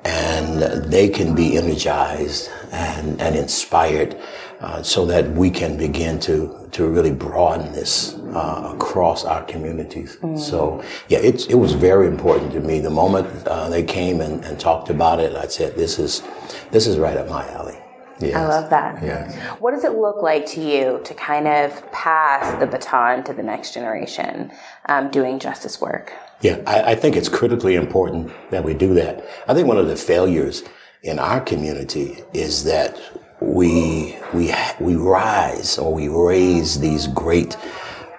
[0.05, 0.61] and
[0.91, 4.17] they can be energized and, and inspired
[4.59, 10.17] uh, so that we can begin to, to really broaden this uh, across our communities.
[10.21, 10.39] Mm.
[10.39, 12.79] So, yeah, it, it was very important to me.
[12.79, 16.23] The moment uh, they came and, and talked about it, I said, this is,
[16.71, 17.77] this is right up my alley.
[18.19, 18.35] Yes.
[18.35, 19.03] I love that.
[19.03, 19.35] Yes.
[19.59, 23.43] What does it look like to you to kind of pass the baton to the
[23.43, 24.51] next generation
[24.85, 26.13] um, doing justice work?
[26.41, 29.23] Yeah, I, I, think it's critically important that we do that.
[29.47, 30.63] I think one of the failures
[31.01, 32.99] in our community is that
[33.39, 37.57] we we we rise or we raise these great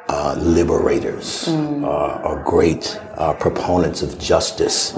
[0.08, 1.84] uh, liberators mm.
[1.84, 4.96] uh, or great uh, proponents of justice,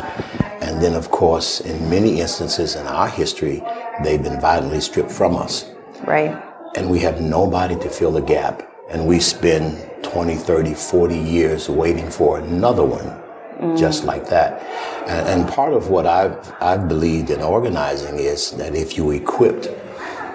[0.61, 3.63] and then of course, in many instances in our history,
[4.03, 5.71] they've been violently stripped from us.
[6.05, 6.37] Right.
[6.77, 8.63] And we have nobody to fill the gap.
[8.89, 13.23] And we spend 20, 30, 40 years waiting for another one
[13.59, 13.79] mm.
[13.79, 14.63] just like that.
[15.09, 19.67] And, and, part of what I've, I've believed in organizing is that if you equipped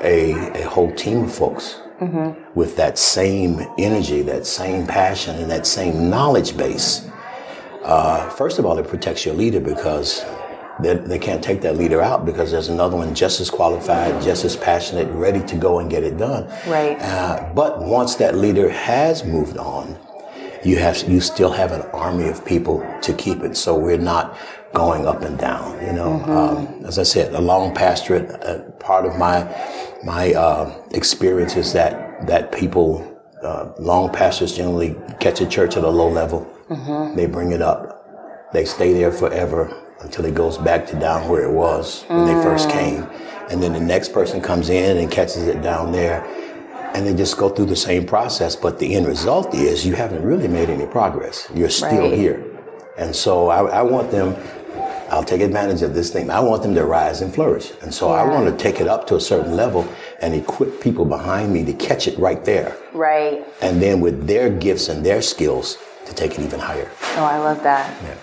[0.03, 2.39] a, a whole team of folks mm-hmm.
[2.57, 7.07] with that same energy, that same passion, and that same knowledge base,
[7.83, 10.23] uh, first of all, it protects your leader because
[10.81, 14.43] they, they can't take that leader out because there's another one just as qualified, just
[14.45, 16.47] as passionate, ready to go and get it done.
[16.67, 16.97] Right.
[16.99, 19.97] Uh, but once that leader has moved on,
[20.63, 23.57] you have you still have an army of people to keep it.
[23.57, 24.37] So we're not
[24.73, 25.83] going up and down.
[25.85, 26.31] You know, mm-hmm.
[26.31, 28.29] um, as I said, a long pastorate.
[28.43, 29.43] Uh, part of my
[30.03, 35.83] my uh, experience is that that people, uh, long pastors generally catch a church at
[35.83, 36.45] a low level.
[36.69, 37.15] Mm-hmm.
[37.15, 38.51] They bring it up.
[38.53, 42.27] They stay there forever until it goes back to down where it was when mm.
[42.27, 42.73] they first mm.
[42.73, 43.07] came.
[43.49, 46.23] And then the next person comes in and catches it down there.
[46.93, 48.55] And they just go through the same process.
[48.55, 51.49] But the end result is you haven't really made any progress.
[51.53, 52.17] You're still right.
[52.17, 52.45] here.
[52.97, 54.35] And so I, I want them,
[55.09, 56.29] I'll take advantage of this thing.
[56.29, 57.71] I want them to rise and flourish.
[57.81, 59.87] And so I want to take it up to a certain level
[60.21, 62.77] and equip people behind me to catch it right there.
[62.93, 63.45] Right.
[63.61, 66.91] And then with their gifts and their skills to take it even higher.
[67.15, 68.01] Oh, I love that.
[68.03, 68.15] Yeah.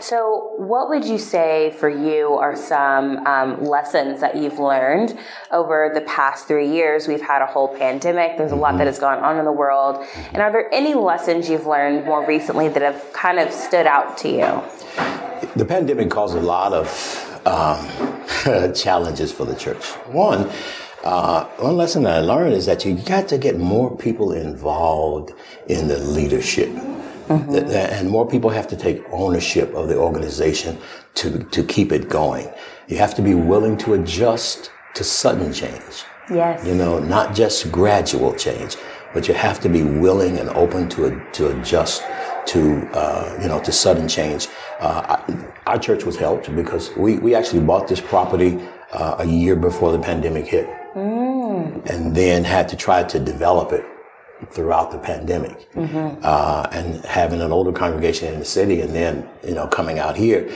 [0.00, 5.18] So, what would you say for you are some um, lessons that you've learned
[5.50, 7.08] over the past three years?
[7.08, 10.04] We've had a whole pandemic, there's a lot that has gone on in the world.
[10.32, 14.16] And are there any lessons you've learned more recently that have kind of stood out
[14.18, 15.48] to you?
[15.56, 19.84] The pandemic caused a lot of um, challenges for the church.
[20.06, 20.50] One,
[21.04, 25.32] uh, one lesson I learned is that you got to get more people involved
[25.68, 26.70] in the leadership.
[27.28, 30.78] Th- And more people have to take ownership of the organization
[31.14, 32.48] to, to keep it going.
[32.88, 36.04] You have to be willing to adjust to sudden change.
[36.30, 36.64] Yes.
[36.66, 38.76] You know, not just gradual change,
[39.14, 42.02] but you have to be willing and open to to adjust
[42.46, 42.60] to
[42.92, 44.48] uh, you know to sudden change.
[44.80, 48.58] Uh, I, our church was helped because we we actually bought this property
[48.92, 50.66] uh, a year before the pandemic hit,
[51.86, 53.84] and then had to try to develop it
[54.50, 55.68] throughout the pandemic.
[56.22, 60.16] Uh, and having an older congregation in the city, and then you know coming out
[60.16, 60.50] here,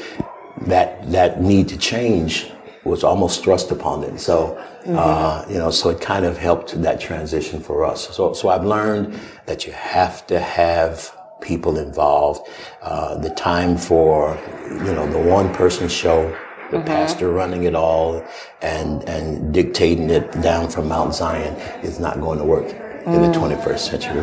[0.67, 2.51] that that need to change
[2.85, 4.19] was almost thrust upon them.
[4.19, 8.09] So, uh, you know, so it kind of helped that transition for us.
[8.15, 12.49] So, so I've learned that you have to have people involved.
[12.81, 14.39] Uh, the time for,
[14.69, 16.37] you know, the one person show,
[16.73, 16.87] the mm-hmm.
[16.87, 18.27] pastor running it all
[18.63, 21.55] and, and dictating it down from Mount Zion
[21.85, 22.69] is not going to work
[23.05, 23.35] in the mm.
[23.35, 24.21] 21st century.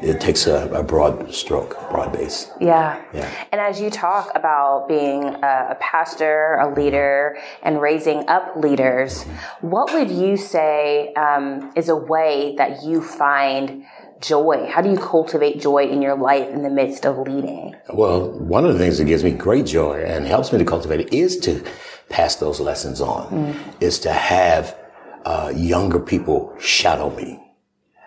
[0.00, 2.50] It takes a, a broad stroke, broad base.
[2.60, 3.02] Yeah.
[3.12, 3.28] Yeah.
[3.50, 9.24] And as you talk about being a, a pastor, a leader, and raising up leaders,
[9.24, 9.70] mm-hmm.
[9.70, 13.84] what would you say um, is a way that you find
[14.20, 14.66] joy?
[14.70, 17.76] How do you cultivate joy in your life in the midst of leading?
[17.92, 21.00] Well, one of the things that gives me great joy and helps me to cultivate
[21.00, 21.64] it is to
[22.08, 23.82] pass those lessons on, mm.
[23.82, 24.76] is to have
[25.24, 27.44] uh, younger people shadow me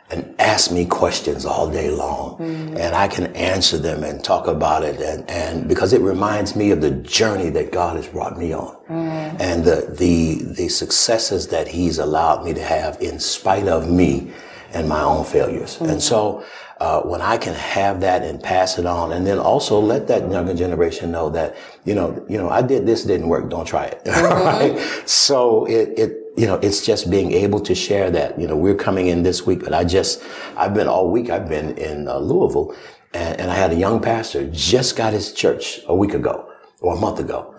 [0.09, 2.37] and ask me questions all day long.
[2.37, 2.77] Mm.
[2.77, 4.99] And I can answer them and talk about it.
[4.99, 8.75] And, and because it reminds me of the journey that God has brought me on
[8.89, 9.39] mm.
[9.39, 14.33] and the, the, the successes that he's allowed me to have in spite of me
[14.73, 15.79] and my own failures.
[15.81, 16.43] And so,
[16.79, 20.31] uh, when I can have that and pass it on, and then also let that
[20.31, 21.55] younger generation know that
[21.85, 24.01] you know, you know, I did this, didn't work, don't try it.
[24.07, 24.79] right?
[25.07, 28.39] So it, it, you know, it's just being able to share that.
[28.39, 30.23] You know, we're coming in this week, but I just,
[30.55, 31.29] I've been all week.
[31.29, 32.75] I've been in uh, Louisville,
[33.13, 36.95] and, and I had a young pastor just got his church a week ago or
[36.95, 37.55] a month ago.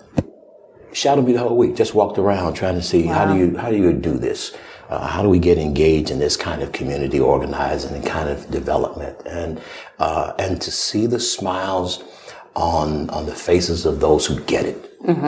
[0.92, 1.74] Shadowed me the whole week.
[1.74, 4.54] Just walked around trying to see how do you how do you do this.
[4.92, 8.50] Uh, how do we get engaged in this kind of community organizing and kind of
[8.50, 9.16] development?
[9.24, 9.60] And
[9.98, 12.04] uh, and to see the smiles
[12.54, 14.78] on on the faces of those who get it.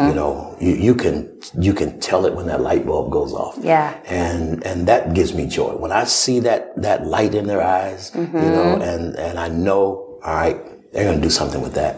[0.08, 1.16] You know you, you can
[1.58, 3.56] you can tell it when that light bulb goes off.
[3.60, 3.98] Yeah.
[4.06, 5.72] and and that gives me joy.
[5.84, 10.18] When i see that that light in their eyes you know and and i know
[10.24, 10.58] all right
[10.92, 11.94] they're going to do something with that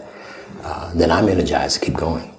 [0.63, 2.33] uh, then i'm energized to keep going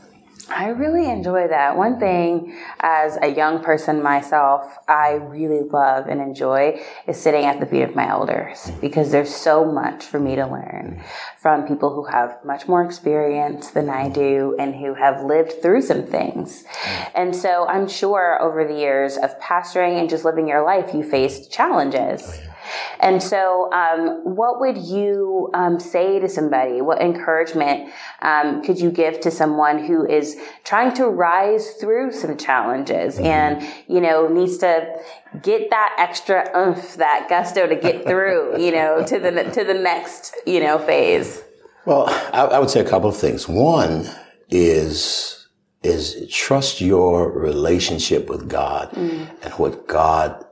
[0.50, 1.76] I really enjoy that.
[1.76, 7.61] One thing as a young person myself, I really love and enjoy is sitting at
[7.61, 8.80] the feet of my elders mm-hmm.
[8.80, 11.38] because there's so much for me to learn mm-hmm.
[11.38, 15.82] from people who have much more experience than I do and who have lived through
[15.82, 16.64] some things.
[16.64, 17.11] Mm-hmm.
[17.14, 21.02] And so I'm sure over the years of pastoring and just living your life, you
[21.02, 22.22] faced challenges.
[22.24, 22.58] Oh,
[23.00, 26.81] And so, um, what would you um, say to somebody?
[26.81, 32.37] What encouragement um, could you give to someone who is trying to rise through some
[32.37, 35.00] challenges and you know needs to
[35.42, 39.74] get that extra oomph, that gusto to get through, you know, to the to the
[39.74, 41.42] next you know phase?
[41.85, 43.48] Well, I, I would say a couple of things.
[43.48, 44.09] One
[44.50, 45.38] is
[45.83, 50.44] is trust your relationship with God and what God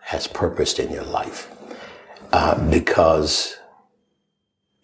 [0.00, 1.50] has purposed in your life,
[2.32, 3.56] uh, because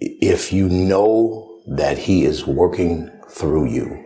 [0.00, 4.04] if you know that He is working through you,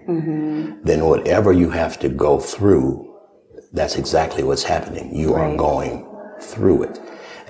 [0.85, 3.09] then whatever you have to go through,
[3.72, 5.14] that's exactly what's happening.
[5.14, 6.07] You are going
[6.40, 7.00] through it.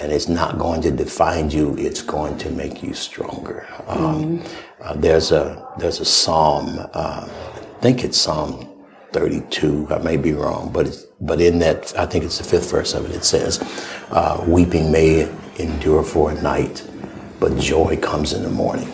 [0.01, 1.77] And it's not going to define you.
[1.79, 3.67] It's going to make you stronger.
[3.87, 4.43] Um,
[4.81, 6.79] uh, there's a there's a psalm.
[6.93, 8.69] Uh, I think it's Psalm
[9.13, 9.89] 32.
[9.91, 12.95] I may be wrong, but it's, but in that I think it's the fifth verse
[12.95, 13.15] of it.
[13.15, 13.61] It says,
[14.11, 15.29] uh, "Weeping may
[15.63, 16.77] endure for a night,
[17.41, 18.89] but joy comes in the morning."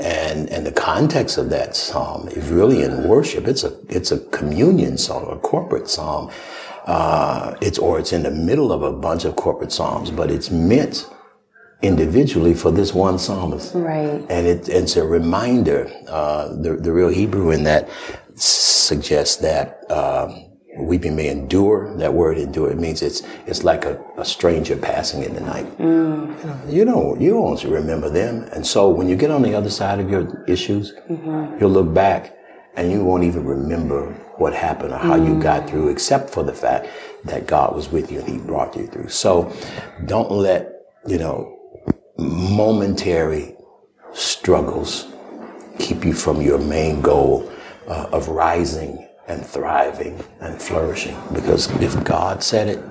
[0.00, 3.46] And and the context of that psalm is really in worship.
[3.52, 6.30] It's a it's a communion psalm, a corporate psalm.
[6.86, 10.50] Uh, it's or it's in the middle of a bunch of corporate psalms, but it's
[10.50, 11.06] meant
[11.82, 13.74] individually for this one psalmist.
[13.74, 14.24] Right.
[14.30, 17.88] And it, it's a reminder, uh, the, the real Hebrew in that
[18.34, 21.94] suggests that, um, weeping may endure.
[21.98, 25.66] That word endure, it means it's, it's like a, a stranger passing in the night.
[25.78, 26.32] Mm.
[26.42, 28.48] You know, you don't, you don't remember them.
[28.52, 31.58] And so when you get on the other side of your issues, Mm-hmm.
[31.60, 32.34] you'll look back
[32.74, 35.42] and you won't even remember what happened or how you Mm.
[35.42, 36.88] got through, except for the fact
[37.24, 39.08] that God was with you and He brought you through.
[39.08, 39.52] So
[40.06, 40.72] don't let,
[41.06, 41.58] you know,
[42.16, 43.56] momentary
[44.14, 45.06] struggles
[45.78, 47.50] keep you from your main goal
[47.88, 51.16] uh, of rising and thriving and flourishing.
[51.32, 52.84] Because if God said it,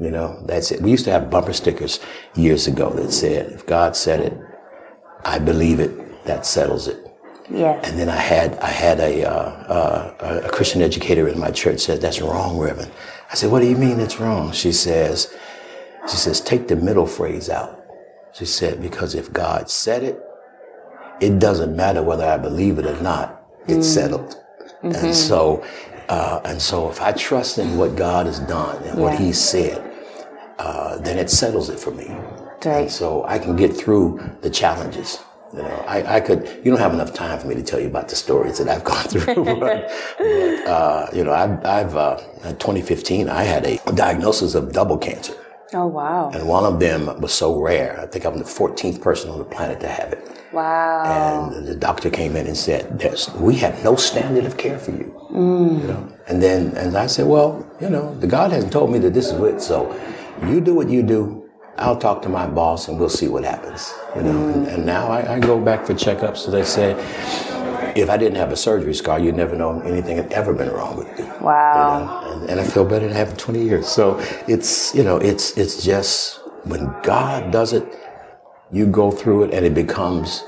[0.00, 0.80] you know, that's it.
[0.80, 2.00] We used to have bumper stickers
[2.34, 4.38] years ago that said, if God said it,
[5.24, 7.06] I believe it, that settles it.
[7.50, 7.88] Yes.
[7.88, 11.80] And then I had I had a uh, uh, a Christian educator in my church
[11.80, 12.92] said that's wrong, Reverend.
[13.30, 14.52] I said, what do you mean it's wrong?
[14.52, 15.34] She says,
[16.08, 17.84] she says take the middle phrase out.
[18.32, 20.22] She said because if God said it,
[21.20, 23.42] it doesn't matter whether I believe it or not.
[23.66, 24.36] It's settled.
[24.82, 25.64] And so
[26.10, 29.26] uh, and so if I trust in what God has done and what Yeah.
[29.26, 29.92] He said,
[30.58, 32.10] uh, then it settles it for me.
[32.64, 32.90] Right.
[32.90, 35.20] So I can get through the challenges.
[35.54, 37.86] You know, I, I could, you don't have enough time for me to tell you
[37.86, 39.44] about the stories that I've gone through.
[39.44, 44.72] but, but, uh, you know, I've, I've uh, in 2015, I had a diagnosis of
[44.72, 45.34] double cancer.
[45.72, 46.30] Oh, wow.
[46.34, 48.00] And one of them was so rare.
[48.00, 50.39] I think I'm the 14th person on the planet to have it.
[50.52, 51.52] Wow.
[51.54, 54.90] And the doctor came in and said, There's, we have no standard of care for
[54.90, 55.14] you.
[55.30, 55.82] Mm.
[55.82, 56.16] You know?
[56.26, 59.30] And then, and I said, well, you know, the God hasn't told me that this
[59.30, 59.60] is it.
[59.60, 59.94] So
[60.46, 61.48] you do what you do.
[61.76, 63.92] I'll talk to my boss and we'll see what happens.
[64.14, 66.38] You know, and, and now I, I go back for checkups.
[66.38, 66.92] So they say,
[67.96, 70.96] if I didn't have a surgery scar, you'd never know anything had ever been wrong
[70.96, 71.24] with me.
[71.40, 72.20] Wow.
[72.20, 72.42] You know?
[72.42, 73.88] and, and I feel better than having 20 years.
[73.88, 77.84] So it's, you know, it's, it's just when God does it,
[78.72, 80.44] you go through it and it becomes,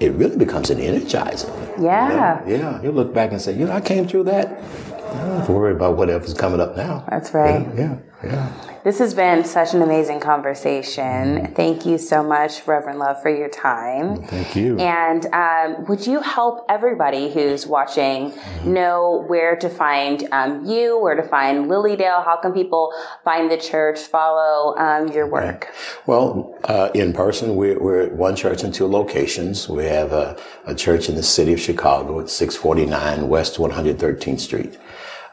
[0.00, 1.48] it really becomes an energizer.
[1.80, 2.44] Yeah.
[2.46, 2.48] Yeah.
[2.48, 2.82] Yeah.
[2.82, 4.46] You look back and say, you know, I came through that.
[4.46, 7.04] I don't have to worry about whatever's coming up now.
[7.10, 7.66] That's right.
[7.74, 7.74] Yeah.
[7.76, 7.98] Yeah.
[8.22, 11.52] This has been such an amazing conversation.
[11.54, 14.22] Thank you so much, Reverend Love, for your time.
[14.22, 14.78] Thank you.
[14.78, 18.32] And um, would you help everybody who's watching
[18.64, 22.24] know where to find um, you, where to find Lilydale?
[22.24, 22.92] How can people
[23.24, 25.74] find the church, follow um, your work?
[26.06, 29.68] Well, uh, in person, we're, we're at one church in two locations.
[29.68, 34.78] We have a, a church in the city of Chicago at 649 West 113th Street.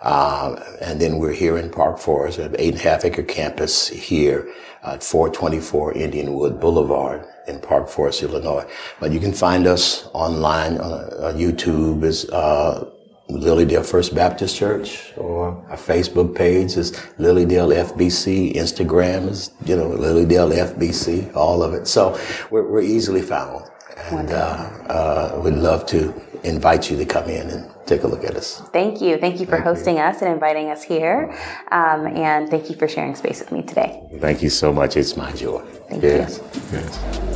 [0.04, 2.40] Um, and then we're here in Park Forest.
[2.40, 4.48] An eight and a half acre campus here
[4.84, 8.70] at 424 Indianwood Boulevard in Park Forest, Illinois.
[9.00, 12.90] But you can find us online on, on YouTube as uh,
[13.30, 18.56] Lilydale First Baptist Church, or our Facebook page is Lilydale FBC.
[18.56, 21.88] Instagram is, you know, Lilydale FBC, all of it.
[21.88, 22.20] So
[22.52, 23.70] we're, we're easily found.
[24.12, 26.14] And uh, uh, we'd love to
[26.44, 28.62] invite you to come in and take a look at us.
[28.72, 29.18] Thank you.
[29.18, 31.32] Thank you for hosting us and inviting us here.
[31.72, 34.02] Um, and thank you for sharing space with me today.
[34.20, 34.98] Thank you so much.
[34.98, 35.62] It's my joy.
[35.90, 36.38] Thank yes.
[36.38, 36.62] you.
[36.78, 37.34] Yes.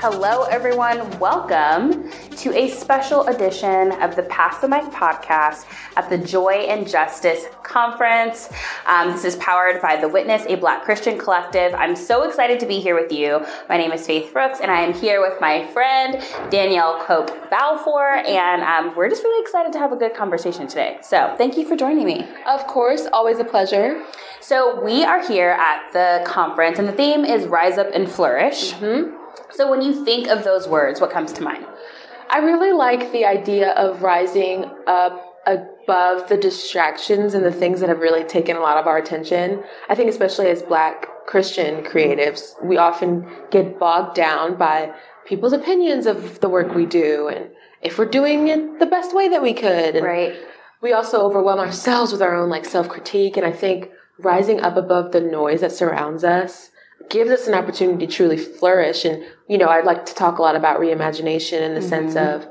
[0.00, 1.18] Hello, everyone.
[1.18, 2.10] Welcome
[2.40, 5.66] to a special edition of the Pass the Mic podcast
[5.98, 8.48] at the Joy and Justice Conference.
[8.86, 11.74] Um, this is powered by The Witness, a Black Christian collective.
[11.74, 13.44] I'm so excited to be here with you.
[13.68, 18.22] My name is Faith Brooks, and I am here with my friend Danielle Coke Balfour,
[18.26, 20.96] and um, we're just really excited to have a good conversation today.
[21.02, 22.26] So, thank you for joining me.
[22.46, 24.02] Of course, always a pleasure.
[24.40, 28.72] So, we are here at the conference, and the theme is Rise Up and Flourish.
[29.52, 31.66] So, when you think of those words, what comes to mind?
[32.30, 37.88] I really like the idea of rising up above the distractions and the things that
[37.88, 39.62] have really taken a lot of our attention.
[39.88, 44.92] I think, especially as Black Christian creatives, we often get bogged down by
[45.24, 47.50] people's opinions of the work we do and
[47.82, 49.96] if we're doing it the best way that we could.
[49.96, 50.34] And Right.
[50.80, 53.36] we also overwhelm ourselves with our own like self critique.
[53.36, 56.70] And I think rising up above the noise that surrounds us
[57.08, 59.04] gives us an opportunity to truly flourish.
[59.04, 62.42] And, you know, I'd like to talk a lot about reimagination in the sense mm-hmm.
[62.42, 62.48] of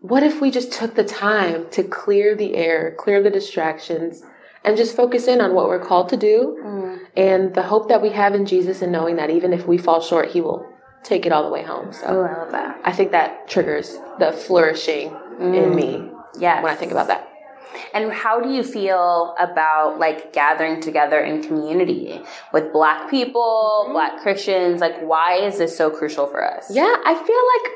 [0.00, 4.22] what if we just took the time to clear the air, clear the distractions,
[4.64, 6.98] and just focus in on what we're called to do mm.
[7.16, 10.00] and the hope that we have in Jesus and knowing that even if we fall
[10.00, 10.66] short, He will
[11.02, 11.92] take it all the way home.
[11.92, 12.80] So Oh, I love that.
[12.84, 15.74] I think that triggers the flourishing in mm.
[15.74, 16.62] me Yes.
[16.62, 17.25] when I think about that.
[17.94, 22.20] And how do you feel about like gathering together in community
[22.52, 23.92] with black people, mm-hmm.
[23.92, 24.80] black Christians?
[24.80, 26.74] Like, why is this so crucial for us?
[26.74, 27.72] Yeah, I feel like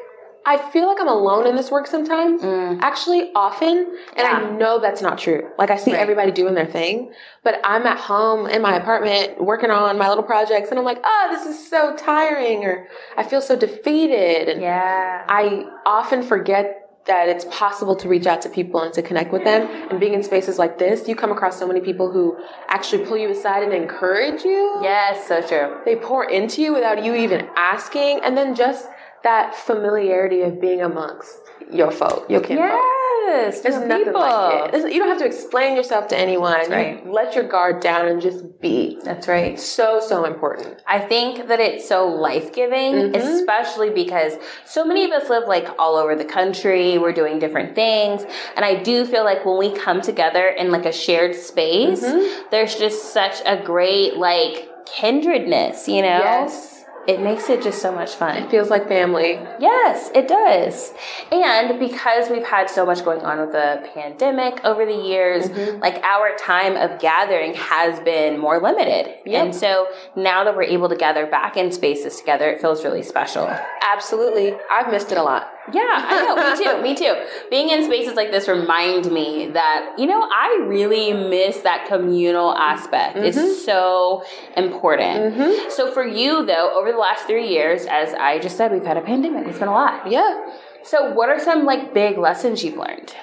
[0.46, 2.42] I feel like I'm alone in this work sometimes.
[2.42, 2.78] Mm.
[2.80, 5.50] Actually, often, and I know that's not true.
[5.58, 7.12] Like I see everybody doing their thing,
[7.44, 11.00] but I'm at home in my apartment working on my little projects, and I'm like,
[11.04, 14.48] oh, this is so tiring, or I feel so defeated.
[14.48, 19.02] And yeah, I often forget that it's possible to reach out to people and to
[19.02, 19.68] connect with them.
[19.90, 22.38] And being in spaces like this, you come across so many people who
[22.68, 24.78] actually pull you aside and encourage you.
[24.82, 25.78] Yes, so true.
[25.84, 28.86] They pour into you without you even asking, and then just
[29.22, 31.36] that familiarity of being amongst
[31.72, 32.80] your folk, your kinfolk.
[33.26, 34.20] Yes, There's nothing people.
[34.20, 34.72] like it.
[34.72, 36.52] There's- You don't have to explain yourself to anyone.
[36.52, 37.06] That's You right.
[37.06, 38.98] let your guard down and just be.
[39.04, 39.60] That's right.
[39.60, 40.82] So, so important.
[40.86, 43.14] I think that it's so life giving, Mm-hmm.
[43.14, 44.32] especially because
[44.64, 46.98] so many of us live like all over the country.
[46.98, 48.24] We're doing different things.
[48.56, 52.48] And I do feel like when we come together in like a shared space, Mm-hmm.
[52.50, 54.68] there's just such a great like
[54.98, 56.18] kindredness, you know?
[56.18, 56.69] Yes.
[57.08, 58.36] It makes it just so much fun.
[58.36, 59.32] It feels like family.
[59.58, 60.92] Yes, it does.
[61.32, 65.80] And because we've had so much going on with the pandemic over the years, Mm-hmm.
[65.80, 69.14] like our time of gathering has been more limited.
[69.26, 73.02] And so now that we're able to gather back in spaces together, it feels really
[73.02, 73.48] special.
[73.82, 74.54] Absolutely.
[74.70, 75.50] I've missed it a lot.
[75.72, 76.36] Yeah, I know.
[76.36, 76.82] me too.
[76.82, 77.48] Me too.
[77.50, 82.54] Being in spaces like this remind me that, you know, I really miss that communal
[82.54, 83.16] aspect.
[83.16, 83.26] Mm-hmm.
[83.26, 84.24] It's so
[84.56, 85.72] important.
[85.72, 88.96] So for you, though, over the last three years, as I just said, we've had
[88.96, 89.46] a pandemic.
[89.46, 90.10] It's been a lot.
[90.10, 90.54] Yeah.
[90.82, 93.14] So what are some like big lessons you've learned?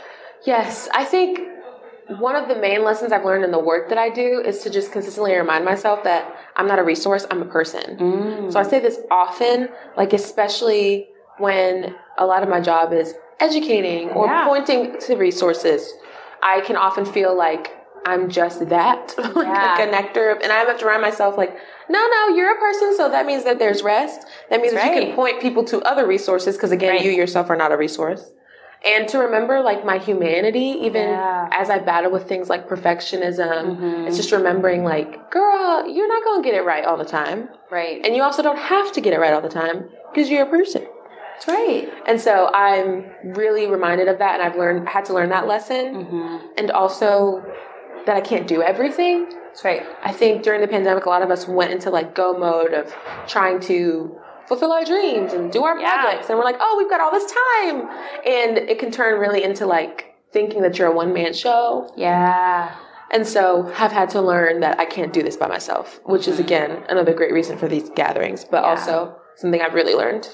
[0.46, 1.40] Yes, I think
[2.20, 4.70] one of the main lessons I've learned in the work that I do is to
[4.70, 8.50] just consistently remind myself that I'm not a resource, I'm a person.
[8.52, 14.10] So I say this often, like especially when a lot of my job is educating
[14.12, 14.46] or Yeah.
[14.48, 15.94] pointing to resources.
[16.42, 17.74] I can often feel like
[18.06, 19.76] I'm just that, like Yeah.
[19.76, 21.56] a connector, and I have to remind myself like,
[21.90, 24.26] no, no, you're a person, so that means that there's rest.
[24.50, 27.04] That means That's that you can point people to other resources because again, Right.
[27.06, 28.32] you yourself are not a resource
[28.86, 31.50] and to remember like my humanity even Yeah.
[31.52, 34.06] as i battle with things like perfectionism mm-hmm.
[34.08, 37.50] it's just remembering like girl you're not going to get it right all the time
[37.72, 38.06] Right.
[38.06, 40.50] and you also don't have to get it right all the time because you're a
[40.50, 40.86] person
[41.38, 41.88] That's right.
[42.08, 46.06] and so i'm really reminded of that and i've learned had to learn that lesson
[46.06, 46.38] mm-hmm.
[46.58, 47.44] and also
[48.06, 49.84] that i can't do everything That's right.
[50.04, 52.94] I think during the pandemic, a lot of us went into like go mode of
[53.28, 54.16] trying to
[54.48, 56.02] fulfill our dreams and do our Yeah.
[56.04, 56.30] projects.
[56.30, 57.90] And we're like, oh, we've got all this time.
[58.24, 61.92] And it can turn really into like thinking that you're a one man show.
[61.98, 62.76] Yeah.
[63.10, 66.36] And so have had to learn that I can't do this by myself, which is
[66.36, 66.44] mm-hmm.
[66.46, 68.70] again another great reason for these gatherings, but Yeah.
[68.70, 70.26] also something I've really learned.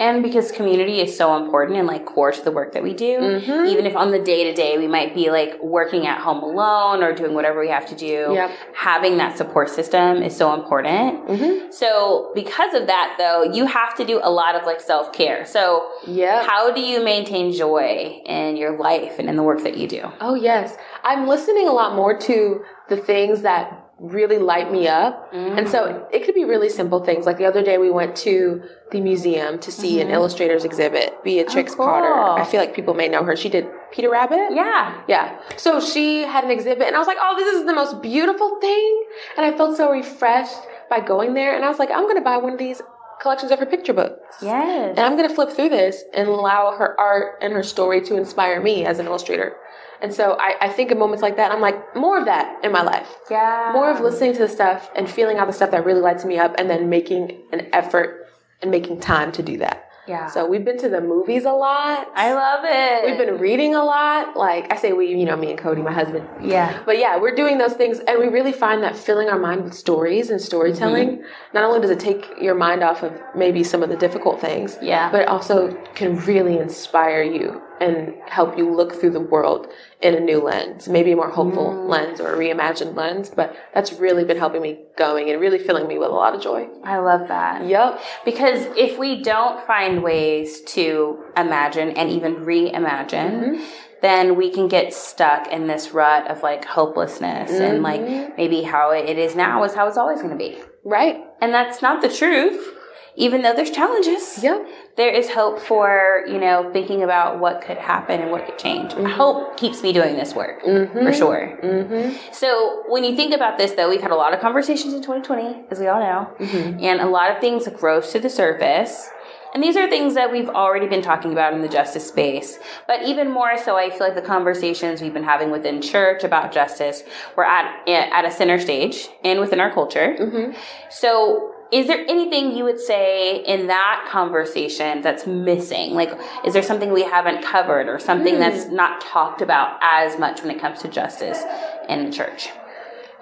[0.00, 3.18] And because community is so important and like core to the work that we do,
[3.20, 3.66] Mm-hmm.
[3.66, 7.02] even if on the day to day we might be like working at home alone
[7.04, 8.50] or doing whatever we have to do, Yep.
[8.74, 11.26] having that support system is so important.
[11.28, 11.70] Mm-hmm.
[11.70, 15.44] So, because of that, though, you have to do a lot of like self care.
[15.44, 19.76] So, yeah how do you maintain joy in your life and in the work that
[19.76, 20.10] you do?
[20.20, 20.76] Oh, yes.
[21.04, 25.28] I'm listening a lot more to the things that really light me up.
[25.32, 26.06] And so mm.
[26.10, 27.26] it could be really simple things.
[27.26, 30.14] Like the other day, we went to the museum to see an mm-hmm.
[30.14, 31.86] illustrator's exhibit, Beatrix oh, cool.
[31.86, 32.40] Potter.
[32.40, 33.36] I feel like people may know her.
[33.36, 34.52] She did Peter Rabbit.
[34.52, 35.02] Yeah.
[35.06, 35.38] Yeah.
[35.58, 38.58] So she had an exhibit, and I was like, oh, this is the most beautiful
[38.60, 39.04] thing.
[39.36, 41.54] And I felt so refreshed by going there.
[41.54, 42.80] And I was like, I'm going to buy one of these
[43.20, 44.38] collections of her picture books.
[44.40, 44.96] Yes.
[44.96, 48.16] And I'm going to flip through this and allow her art and her story to
[48.16, 49.56] inspire me as an illustrator.
[50.02, 52.72] And so I, I think of moments like that, I'm like, more of that in
[52.72, 53.08] my life.
[53.30, 53.70] Yeah.
[53.72, 56.38] More of listening to the stuff and feeling out the stuff that really lights me
[56.38, 58.26] up and then making an effort
[58.62, 59.86] and making time to do that.
[60.08, 60.26] Yeah.
[60.28, 62.08] So we've been to the movies a lot.
[62.16, 63.04] I love it.
[63.06, 64.36] We've been reading a lot.
[64.36, 66.26] Like I say we, you know, me and Cody, my husband.
[66.42, 66.82] Yeah.
[66.84, 69.74] But yeah, we're doing those things and we really find that filling our mind with
[69.74, 71.54] stories and storytelling, Mm-hmm.
[71.54, 74.78] not only does it take your mind off of maybe some of the difficult things,
[74.82, 75.12] Yeah.
[75.12, 79.66] but it also can really inspire you and help you look through the world
[80.02, 81.88] in a new lens, maybe a more hopeful Mm.
[81.88, 83.30] lens or a reimagined lens.
[83.30, 86.42] But that's really been helping me going and really filling me with a lot of
[86.42, 86.68] joy.
[86.84, 87.64] I love that.
[87.64, 88.00] Yep.
[88.24, 93.60] Because if we don't find ways to imagine and even reimagine,
[94.02, 98.02] then we can get stuck in this rut of like hopelessness and like
[98.36, 100.58] maybe how it is now is how it's always going to be.
[100.84, 101.22] Right.
[101.40, 102.76] And that's not the truth.
[103.16, 104.66] Even though there's challenges, Yep.
[104.96, 108.92] there is hope for, you know, thinking about what could happen and what could change.
[108.92, 109.06] Mm-hmm.
[109.06, 111.12] Hope keeps me doing this work, for mm-hmm.
[111.12, 111.58] sure.
[111.62, 112.16] Mm-hmm.
[112.32, 115.66] So when you think about this, though, we've had a lot of conversations in 2020,
[115.70, 116.46] as we all know,
[116.80, 119.10] and a lot of things rose to the surface.
[119.52, 122.60] And these are things that we've already been talking about in the justice space.
[122.86, 126.52] But even more so, I feel like the conversations we've been having within church about
[126.52, 127.02] justice,
[127.36, 130.54] we're at, at a center stage and within our culture.
[130.88, 135.94] So is there anything you would say in that conversation that's missing?
[135.94, 136.10] Like,
[136.44, 138.40] is there something we haven't covered or something hmm.
[138.40, 141.42] that's not talked about as much when it comes to justice
[141.88, 142.48] in the church?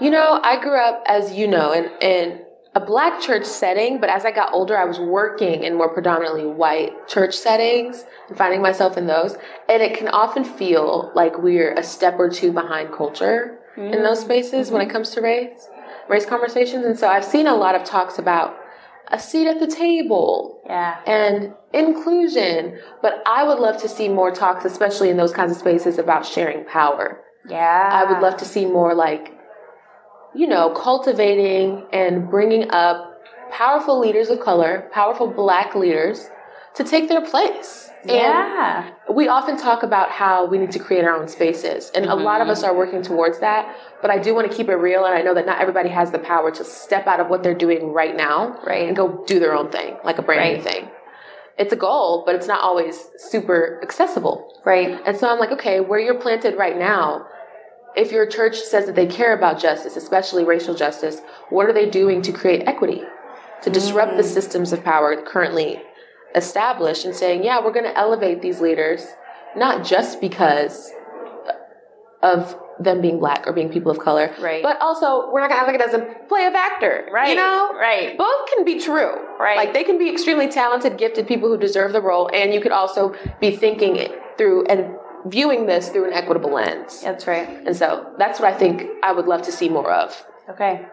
[0.01, 2.45] You know, I grew up, as you know, in, in
[2.75, 6.47] a black church setting, but as I got older, I was working in more predominantly
[6.47, 9.37] white church settings and finding myself in those.
[9.69, 14.19] And it can often feel like we're a step or two behind culture in those
[14.19, 14.27] mm-hmm.
[14.27, 14.93] spaces when it mm-hmm.
[14.93, 15.69] comes to race,
[16.09, 16.85] race conversations.
[16.85, 18.57] And so I've seen a lot of talks about
[19.11, 20.97] a seat at the table Yeah.
[21.07, 25.59] and inclusion, but I would love to see more talks, especially in those kinds of
[25.59, 27.21] spaces, about sharing power.
[27.49, 27.89] Yeah.
[27.91, 29.33] I would love to see more like,
[30.35, 36.29] you know, cultivating and bringing up powerful leaders of color, powerful black leaders
[36.75, 37.91] to take their place.
[38.05, 38.93] Yeah.
[39.07, 42.15] And we often talk about how we need to create our own spaces, and a
[42.15, 42.79] lot of us are mm-hmm.
[42.79, 43.77] working towards that.
[44.01, 46.13] But I do want to keep it real, and I know that not everybody has
[46.13, 48.87] the power to step out of what they're doing right now Right.
[48.87, 50.89] and go do their own thing, like a brand new thing.
[51.59, 54.61] It's a goal, but it's not always super accessible.
[54.65, 55.01] Right.
[55.05, 57.27] And so I'm like, okay, where you're planted right now,
[57.97, 61.91] if your church says that they care about justice, especially racial justice, what are they
[61.91, 63.03] doing to create equity?
[63.63, 64.33] To disrupt the mm.
[64.33, 65.83] systems of power currently
[66.35, 69.07] established and saying, yeah, we're going to elevate these leaders,
[69.57, 70.93] not just because
[72.23, 74.63] of them being black or being people of color, Right.
[74.63, 77.31] but also we're not going to act like it doesn't play a factor, Right.
[77.31, 78.17] You know, Right.
[78.17, 79.57] Both can be true, Right.
[79.57, 82.73] Like they can be extremely talented, gifted people who deserve the role, and you could
[82.73, 87.03] also be thinking it through and viewing this through an equitable lens.
[87.03, 87.49] That's right.
[87.67, 90.25] And so that's what I think I would love to see more of.
[90.49, 90.87] Okay.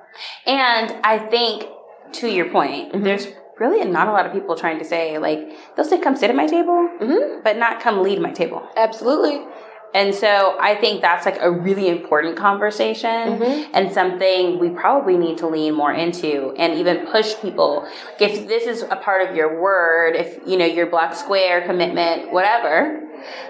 [0.47, 1.65] And I think,
[2.13, 3.03] to your point, Mm-hmm.
[3.03, 3.27] there's
[3.59, 5.39] really not a lot of people trying to say, like,
[5.75, 7.41] they'll say, come sit at my table, Mm-hmm.
[7.43, 8.67] but not come lead my table.
[8.75, 9.45] Absolutely.
[9.93, 13.71] And so I think that's like a really important conversation Mm-hmm.
[13.73, 17.87] and something we probably need to lean more into and even push people.
[18.19, 21.65] Like if this is a part of your word, if you know your black square
[21.65, 23.03] commitment, whatever,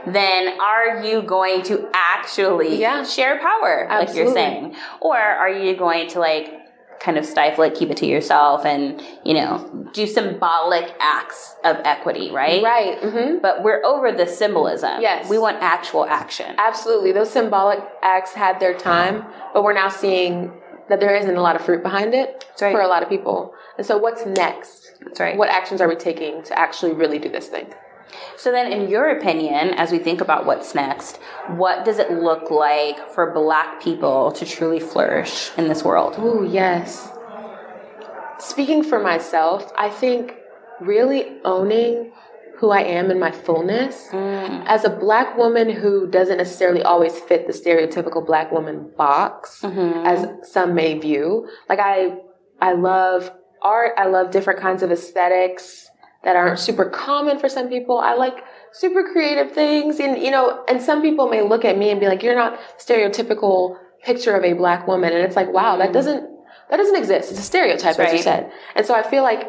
[0.05, 3.03] then are you going to actually Yeah.
[3.03, 4.75] share power, like you're saying?
[5.01, 6.53] Or are you going to like
[6.99, 11.77] kind of stifle it, keep it to yourself and, you know, do symbolic acts of
[11.83, 12.63] equity, right?
[12.63, 12.99] Right.
[12.99, 15.01] hmm But we're over the symbolism.
[15.01, 15.29] Yes.
[15.29, 16.55] We want actual action.
[16.57, 17.11] Absolutely.
[17.11, 20.51] Those symbolic acts had their time, but we're now seeing
[20.89, 22.71] that there isn't a lot of fruit behind it right.
[22.71, 23.53] for a lot of people.
[23.77, 24.93] And so what's next?
[25.01, 25.37] That's right.
[25.37, 27.73] What actions are we taking to actually really do this thing?
[28.37, 32.51] So then, in your opinion, as we think about what's next, what does it look
[32.51, 36.15] like for Black people to truly flourish in this world?
[36.17, 37.09] Oh, yes.
[38.39, 40.35] Speaking for myself, I think
[40.79, 42.11] really owning
[42.57, 44.63] who I am in my fullness mm.
[44.65, 50.05] as a black woman who doesn't necessarily always fit the stereotypical black woman box mm-hmm.
[50.05, 51.49] as some may view.
[51.67, 52.17] Like I
[52.61, 53.31] I love
[53.61, 55.89] art, I love different kinds of aesthetics
[56.26, 57.97] that aren't super common for some people.
[57.99, 61.91] I like super creative things and you know, and some people may look at me
[61.91, 65.78] and be like you're not stereotypical picture of a black woman and it's like wow,
[65.78, 65.93] that mm-hmm.
[65.93, 66.30] doesn't
[66.69, 67.32] that doesn't exist.
[67.32, 68.51] It's a stereotype, as you said.
[68.76, 69.47] And so I feel like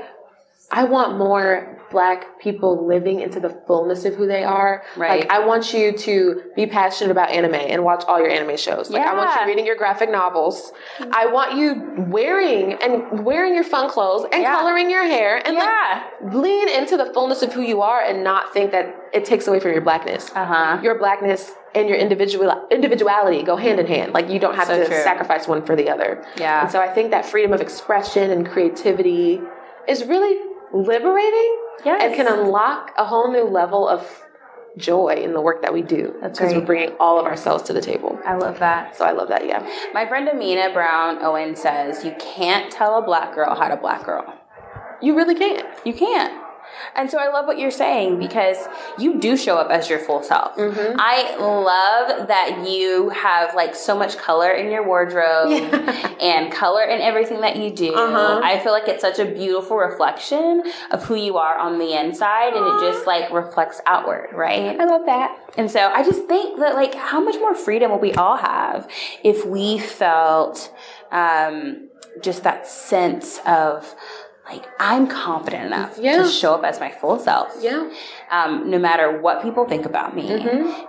[0.71, 4.83] I want more black people living into the fullness of who they are.
[4.97, 5.21] Right.
[5.21, 8.91] Like I want you to be passionate about anime and watch all your anime shows.
[8.91, 10.73] Like I want you reading your graphic novels.
[11.13, 14.57] I want you wearing and wearing your fun clothes and Yeah.
[14.57, 16.03] coloring your hair and Yeah.
[16.23, 19.47] like lean into the fullness of who you are and not think that it takes
[19.47, 20.31] away from your blackness.
[20.35, 20.79] Uh-huh.
[20.83, 24.13] Your blackness and your individual individuality go hand in hand.
[24.13, 25.03] Like you don't have So to true.
[25.03, 26.25] sacrifice one for the other.
[26.39, 26.63] Yeah.
[26.63, 29.41] And so I think that freedom of expression and creativity
[29.87, 30.37] is really
[30.73, 32.03] liberating Yes.
[32.03, 34.23] and can unlock a whole new level of
[34.77, 37.73] joy in the work that we do That's because we're bringing all of ourselves to
[37.73, 38.19] the table.
[38.27, 38.97] I love that.
[38.97, 39.47] So I love that.
[39.47, 39.67] Yeah.
[39.95, 44.05] My friend Amena Brown Owen says, You can't tell a black girl how to black
[44.05, 44.35] girl.
[45.01, 45.67] You really can't.
[45.87, 46.46] You can't.
[46.95, 48.57] And so I love what you're saying because
[48.99, 50.57] you do show up as your full self.
[50.57, 50.97] Mm-hmm.
[50.99, 55.51] I love that you have like so much color in your wardrobe
[56.21, 57.95] and color in everything that you do.
[57.95, 58.41] Uh-huh.
[58.43, 62.55] I feel like it's such a beautiful reflection of who you are on the inside
[62.55, 64.79] and it just like reflects outward, right?
[64.79, 65.39] I love that.
[65.57, 68.89] And so I just think that like how much more freedom will we all have
[69.25, 70.73] if we felt
[71.11, 71.89] um,
[72.23, 73.95] just that sense of
[74.49, 76.23] like I'm confident enough Yeah.
[76.23, 77.55] to show up as my full self.
[77.61, 77.91] Yeah.
[78.31, 80.31] Um, no matter what people think about me.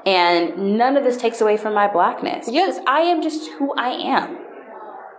[0.06, 2.46] And none of this takes away from my blackness.
[2.50, 4.38] Because I am just who I am.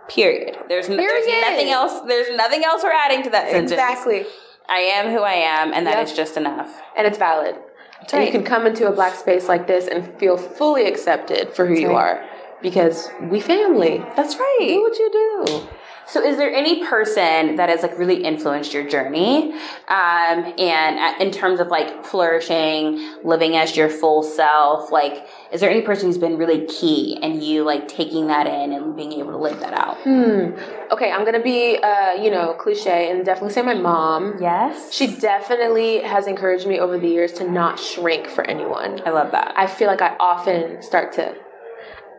[0.07, 0.57] Period.
[0.67, 3.71] There's, no, there's nothing else there's nothing else we're adding to that sentence.
[3.71, 4.25] Exactly.
[4.67, 6.17] I am who I am and that is Yep.
[6.17, 6.81] just enough.
[6.97, 7.55] And it's valid.
[8.01, 8.25] and right.
[8.25, 11.75] you can come into a black space like this and feel fully accepted for who
[11.75, 12.17] you right.
[12.17, 12.29] are
[12.61, 13.99] because we family.
[14.15, 14.57] That's right.
[14.69, 15.67] Do what you do.
[16.09, 19.53] So, is there any person that has like really influenced your journey,
[19.87, 24.91] um, and uh, in terms of like flourishing, living as your full self?
[24.91, 28.73] Like, is there any person who's been really key and you like taking that in
[28.73, 29.97] and being able to live that out?
[29.97, 30.57] Hmm.
[30.91, 34.37] Okay, I'm gonna be, uh, you know, cliche and definitely say my mom.
[34.41, 34.91] Yes.
[34.91, 39.01] She definitely has encouraged me over the years to not shrink for anyone.
[39.05, 39.53] I love that.
[39.55, 41.35] I feel like I often start to.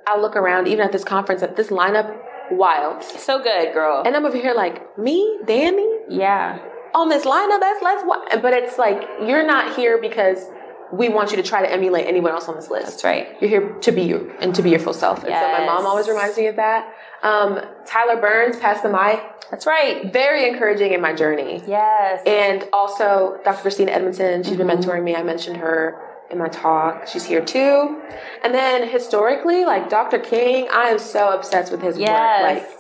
[0.07, 2.17] I look around, even at this conference, at this lineup,
[2.53, 3.03] wild.
[3.03, 4.03] So good, girl.
[4.05, 6.59] And I'm over here like, me, Danny, yeah.
[6.95, 8.43] on this lineup, that's less wild.
[8.43, 10.47] But it's like, you're not here because
[10.93, 12.87] we want you to try to emulate anyone else on this list.
[12.87, 13.37] That's right.
[13.41, 15.19] You're here to be you and to be your full self.
[15.25, 16.93] And so my mom always reminds me of that.
[17.23, 20.13] Um, Tyler Burns, Pass the Mic, That's right.
[20.13, 21.63] very encouraging in my journey.
[21.67, 22.23] Yes.
[22.27, 23.63] And also Dr.
[23.63, 25.15] Christina Edmondson, she's been mentoring me.
[25.15, 27.07] I mentioned her in my talk.
[27.07, 28.01] She's here too.
[28.43, 30.19] And then historically, like Dr.
[30.19, 32.43] King, I am so obsessed with his Yes.
[32.43, 32.63] work.
[32.63, 32.79] Like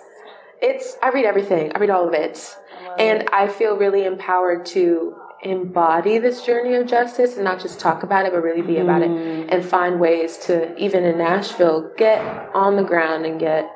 [0.63, 1.73] it's I read everything.
[1.75, 2.57] I read all of it.
[2.99, 8.03] And I feel really empowered to embody this journey of justice and not just talk
[8.03, 9.49] about it, but really be about it mm-hmm.
[9.51, 12.21] and find ways to even in Nashville get
[12.55, 13.71] on the ground and get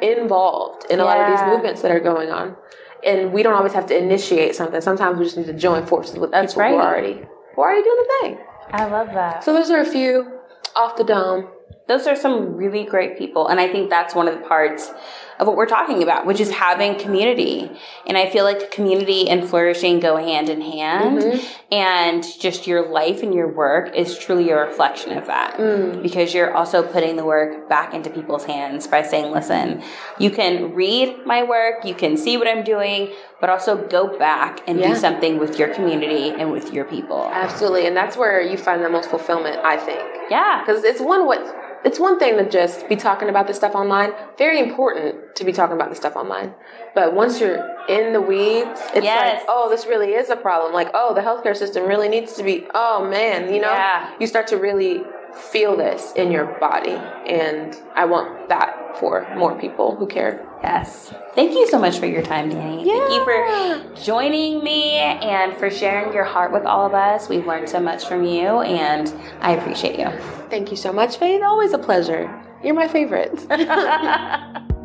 [0.00, 2.56] involved in a lot of these movements that are going on.
[3.04, 4.80] And we don't always have to initiate something.
[4.80, 6.84] Sometimes we just need to join forces with That's people who right.
[6.84, 8.38] are already who are already doing the thing.
[8.72, 9.42] I love that.
[9.42, 10.40] So those are a few
[10.76, 11.48] off the dome.
[11.90, 14.92] Those are some really great people and i think that's one of the parts
[15.40, 17.68] of what we're talking about which is having community
[18.06, 21.74] and i feel like community and flourishing go hand in hand mm-hmm.
[21.74, 26.00] and just your life and your work is truly a reflection of that mm.
[26.02, 29.82] because you're also putting the work back into people's hands by saying listen
[30.18, 33.10] you can read my work you can see what i'm doing
[33.40, 34.88] but also go back and Yeah.
[34.88, 37.86] do something with your community and with your people Absolutely.
[37.86, 40.02] And that's where you find the most fulfillment, I think.
[40.30, 41.40] yeah Because it's one what
[41.84, 44.12] it's one thing to just be talking about this stuff online.
[44.38, 46.54] Very important to be talking about this stuff online.
[46.94, 47.56] But once you're
[47.88, 49.40] in the weeds, it's Yes.
[49.40, 50.72] like, oh, this really is a problem.
[50.72, 52.66] Like, oh, the healthcare system really needs to be.
[52.74, 54.10] Oh man, you know, Yeah.
[54.18, 55.02] you start to really
[55.32, 60.44] feel this in your body, and I want that for more people who care.
[60.62, 61.14] Yes.
[61.34, 62.84] Thank you so much for your time, Danny.
[62.84, 67.28] Thank you for joining me and for sharing your heart with all of us.
[67.28, 70.10] We've learned so much from you, and I appreciate you.
[70.50, 71.42] Thank you so much, Faith.
[71.42, 72.28] Always a pleasure.
[72.64, 73.46] You're my favorite.